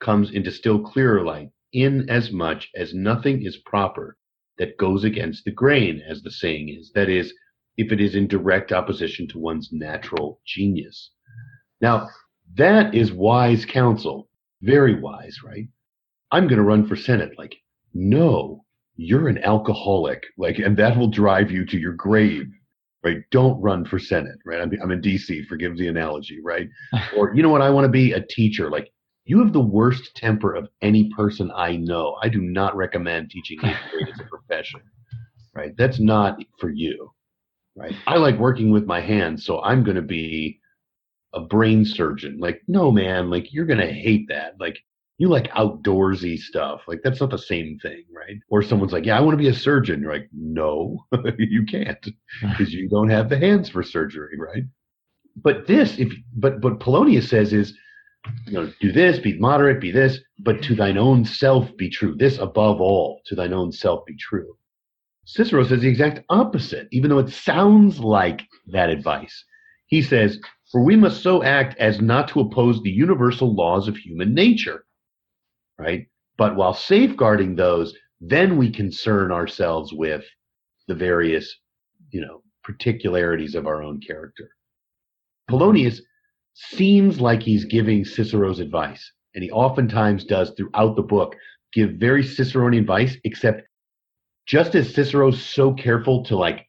[0.00, 4.16] comes into still clearer light, inasmuch as nothing is proper
[4.58, 6.90] that goes against the grain, as the saying is.
[6.94, 7.32] That is,
[7.76, 11.10] if it is in direct opposition to one's natural genius.
[11.80, 12.08] Now,
[12.54, 14.28] that is wise counsel.
[14.60, 15.66] Very wise, right?
[16.30, 17.32] I'm going to run for Senate.
[17.36, 17.56] Like,
[17.94, 18.64] no,
[18.96, 20.22] you're an alcoholic.
[20.38, 22.46] Like, and that will drive you to your grave,
[23.02, 23.18] right?
[23.30, 24.60] Don't run for Senate, right?
[24.60, 26.68] I'm, I'm in DC, forgive the analogy, right?
[27.16, 27.62] or, you know what?
[27.62, 28.70] I want to be a teacher.
[28.70, 28.92] Like,
[29.24, 32.16] you have the worst temper of any person I know.
[32.22, 34.80] I do not recommend teaching eighth grade as a profession,
[35.54, 35.76] right?
[35.76, 37.12] That's not for you,
[37.76, 37.94] right?
[38.06, 40.60] I like working with my hands, so I'm going to be
[41.34, 42.38] a brain surgeon.
[42.38, 44.54] Like, no, man, like you're gonna hate that.
[44.60, 44.78] Like,
[45.18, 46.82] you like outdoorsy stuff.
[46.86, 48.38] Like, that's not the same thing, right?
[48.48, 50.00] Or someone's like, yeah, I want to be a surgeon.
[50.00, 51.04] You're like, no,
[51.38, 52.04] you can't
[52.40, 54.64] because you don't have the hands for surgery, right?
[55.36, 57.74] But this, if but but Polonius says is,
[58.46, 62.14] you know, do this, be moderate, be this, but to thine own self be true.
[62.16, 64.56] This above all, to thine own self be true.
[65.24, 69.44] Cicero says the exact opposite, even though it sounds like that advice.
[69.86, 73.96] He says, for we must so act as not to oppose the universal laws of
[73.96, 74.84] human nature,
[75.78, 76.06] right?
[76.38, 80.24] But while safeguarding those, then we concern ourselves with
[80.88, 81.54] the various,
[82.10, 84.48] you know, particularities of our own character.
[85.48, 86.00] Polonius
[86.54, 91.36] seems like he's giving Cicero's advice, and he oftentimes does throughout the book
[91.72, 93.62] give very Ciceronian advice, except
[94.46, 96.66] just as Cicero's so careful to like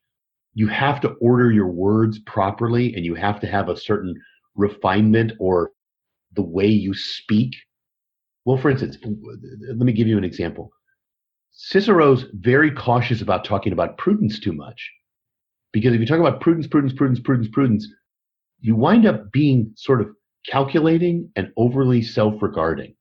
[0.54, 4.16] you have to order your words properly and you have to have a certain
[4.56, 5.72] refinement or
[6.34, 7.56] the way you speak.
[8.46, 10.72] Well, for instance, let me give you an example.
[11.52, 14.92] Cicero's very cautious about talking about prudence too much.
[15.72, 17.88] Because if you talk about prudence, prudence, prudence, prudence, prudence,
[18.60, 20.10] you wind up being sort of
[20.48, 22.96] calculating and overly self regarding.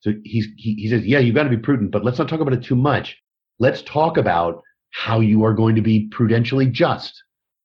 [0.00, 2.52] So he, he says, yeah, you've got to be prudent, but let's not talk about
[2.52, 3.16] it too much.
[3.58, 7.22] Let's talk about how you are going to be prudentially just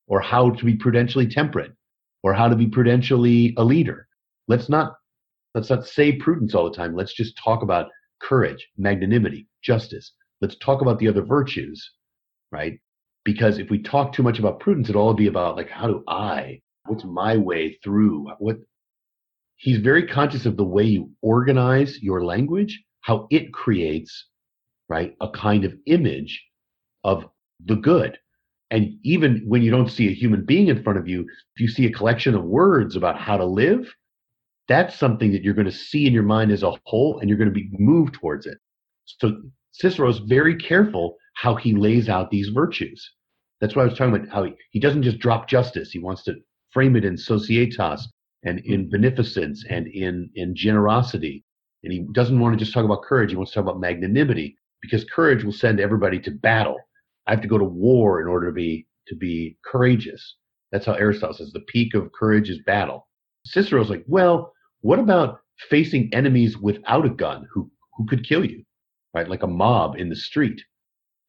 [0.07, 1.71] or how to be prudentially temperate
[2.23, 4.07] or how to be prudentially a leader.
[4.47, 4.95] Let's not
[5.55, 6.95] let's not say prudence all the time.
[6.95, 7.89] Let's just talk about
[8.21, 10.13] courage, magnanimity, justice.
[10.41, 11.91] Let's talk about the other virtues,
[12.51, 12.79] right?
[13.25, 16.03] Because if we talk too much about prudence, it'll all be about like how do
[16.07, 18.57] I, what's my way through what
[19.57, 24.27] he's very conscious of the way you organize your language, how it creates,
[24.89, 26.43] right, a kind of image
[27.03, 27.25] of
[27.65, 28.17] the good.
[28.71, 31.67] And even when you don't see a human being in front of you, if you
[31.67, 33.91] see a collection of words about how to live,
[34.67, 37.37] that's something that you're going to see in your mind as a whole and you're
[37.37, 38.57] going to be moved towards it.
[39.05, 43.11] So Cicero's very careful how he lays out these virtues.
[43.59, 45.91] That's why I was talking about how he, he doesn't just drop justice.
[45.91, 46.35] He wants to
[46.71, 48.07] frame it in societas
[48.43, 51.43] and in beneficence and in, in generosity.
[51.83, 53.31] And he doesn't want to just talk about courage.
[53.31, 56.77] He wants to talk about magnanimity because courage will send everybody to battle.
[57.27, 60.36] I have to go to war in order to be to be courageous.
[60.71, 63.07] That's how Aristotle says the peak of courage is battle.
[63.45, 68.63] Cicero's like, well, what about facing enemies without a gun who who could kill you,
[69.13, 69.27] right?
[69.27, 70.61] Like a mob in the street,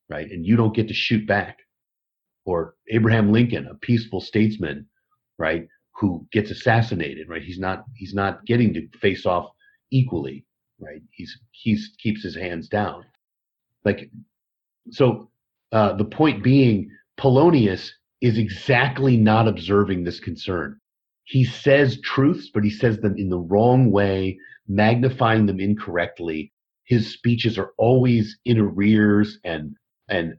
[0.09, 0.31] right?
[0.31, 1.59] And you don't get to shoot back.
[2.45, 4.87] Or Abraham Lincoln, a peaceful statesman,
[5.39, 7.43] right, who gets assassinated, right?
[7.43, 9.51] He's not he's not getting to face off
[9.91, 10.47] equally,
[10.81, 11.03] right?
[11.11, 13.05] He's he's keeps his hands down.
[13.85, 14.11] Like
[14.91, 15.31] so
[15.73, 20.79] uh, the point being, Polonius is exactly not observing this concern.
[21.25, 26.53] He says truths, but he says them in the wrong way, magnifying them incorrectly.
[26.85, 29.77] His speeches are always in arrears and
[30.09, 30.35] and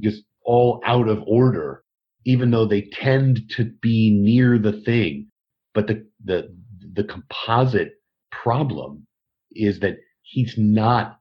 [0.00, 1.84] just all out of order,
[2.24, 5.28] even though they tend to be near the thing.
[5.74, 6.54] But the the
[6.94, 7.92] the composite
[8.30, 9.06] problem
[9.52, 11.18] is that he's not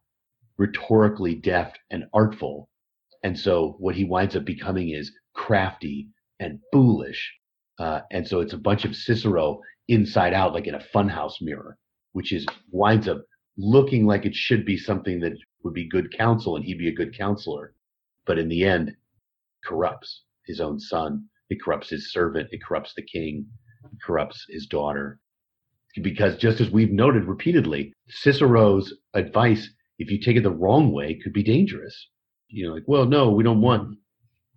[0.61, 2.69] rhetorically deft and artful
[3.23, 6.09] and so what he winds up becoming is crafty
[6.39, 7.33] and foolish.
[7.79, 11.77] Uh, and so it's a bunch of Cicero inside out, like in a funhouse mirror,
[12.13, 13.23] which is winds up
[13.57, 15.33] looking like it should be something that
[15.63, 17.75] would be good counsel and he'd be a good counselor.
[18.25, 18.95] But in the end,
[19.63, 21.25] corrupts his own son.
[21.49, 22.49] It corrupts his servant.
[22.51, 23.45] It corrupts the king.
[23.85, 25.19] It corrupts his daughter.
[26.01, 29.69] Because just as we've noted repeatedly, Cicero's advice,
[30.01, 32.07] if you take it the wrong way, could be dangerous
[32.51, 33.97] you know, like, well, no, we don't want,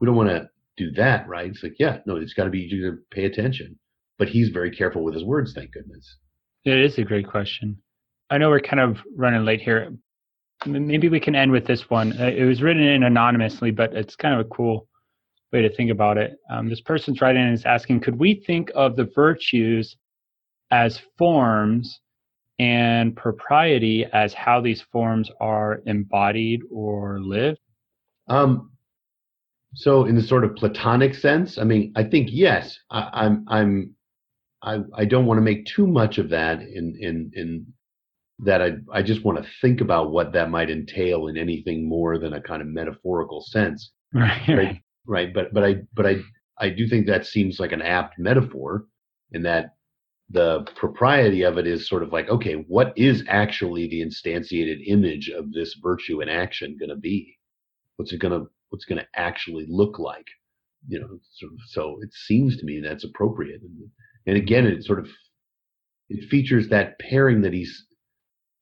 [0.01, 1.47] we don't want to do that, right?
[1.47, 3.79] It's like, yeah, no, it's got to be you to pay attention.
[4.19, 6.19] But he's very careful with his words, thank goodness.
[6.65, 7.77] It is a great question.
[8.31, 9.93] I know we're kind of running late here.
[10.67, 12.19] Maybe we can end with this one.
[12.19, 14.89] Uh, it was written in anonymously, but it's kind of a cool
[15.53, 16.37] way to think about it.
[16.51, 19.97] Um, this person's writing and is asking, could we think of the virtues
[20.71, 22.01] as forms
[22.59, 27.59] and propriety as how these forms are embodied or lived?
[28.29, 28.71] Um,
[29.75, 32.79] so, in the sort of Platonic sense, I mean, I think yes.
[32.91, 33.95] I, I'm, I'm,
[34.63, 37.67] I, I don't want to make too much of that in, in, in
[38.41, 42.19] that I, I just want to think about what that might entail in anything more
[42.19, 43.91] than a kind of metaphorical sense.
[44.17, 44.49] Right.
[44.49, 44.81] Right.
[45.09, 45.35] right.
[45.35, 46.19] But, but I, but I,
[46.57, 48.87] I do think that seems like an apt metaphor
[49.33, 49.75] in that
[50.31, 55.29] the propriety of it is sort of like, okay, what is actually the instantiated image
[55.29, 57.39] of this virtue in action going to be?
[57.97, 60.27] What's it going to, what's going to actually look like?
[60.89, 63.61] You know, sort of, so it seems to me that's appropriate.
[63.63, 63.91] And,
[64.27, 65.09] and again, it sort of,
[66.09, 67.87] it features that pairing that he's,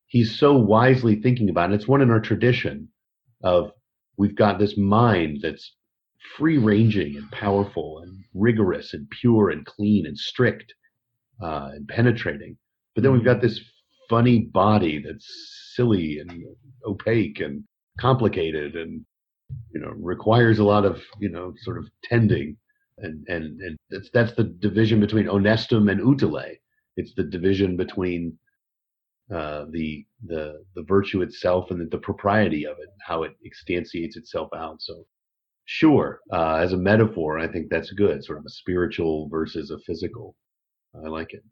[0.07, 1.65] he's so wisely thinking about.
[1.65, 2.89] And it's one in our tradition
[3.43, 3.71] of
[4.17, 5.75] we've got this mind that's
[6.37, 10.73] free ranging and powerful and rigorous and pure and clean and strict
[11.41, 12.57] uh, and penetrating.
[12.95, 13.59] But then we've got this
[14.09, 15.27] funny body that's
[15.75, 16.43] silly and
[16.85, 17.63] opaque and
[17.99, 19.05] complicated and
[19.73, 22.57] you know requires a lot of you know sort of tending.
[22.99, 26.55] And and and that's that's the division between honestum and utile.
[26.95, 28.37] It's the division between
[29.33, 34.15] uh, the the the virtue itself and the, the, propriety of it how it instantiates
[34.15, 34.79] itself out.
[34.81, 35.05] So
[35.65, 39.79] sure uh, as a metaphor i think that's good sort of a spiritual versus a
[39.79, 40.35] physical
[40.95, 41.43] I like it.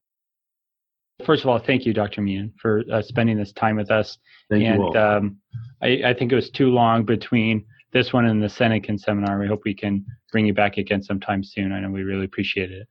[1.26, 2.22] First of all, thank you, Dr.
[2.22, 4.18] Meehan, for uh, spending this time with us.
[4.50, 4.98] Thank and, you all.
[4.98, 5.38] Um,
[5.82, 7.64] I, I, think it was too long between
[7.94, 9.40] this one and the Senecan seminar.
[9.40, 11.72] We hope we can bring you back again sometime soon.
[11.72, 12.88] I know we really appreciate it.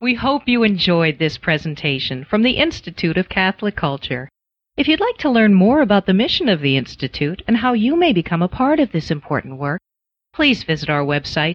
[0.00, 4.28] We hope you enjoyed this presentation from the Institute of Catholic Culture.
[4.76, 7.96] If you'd like to learn more about the mission of the Institute and how you
[7.96, 9.80] may become a part of this important work,
[10.34, 11.54] please visit our website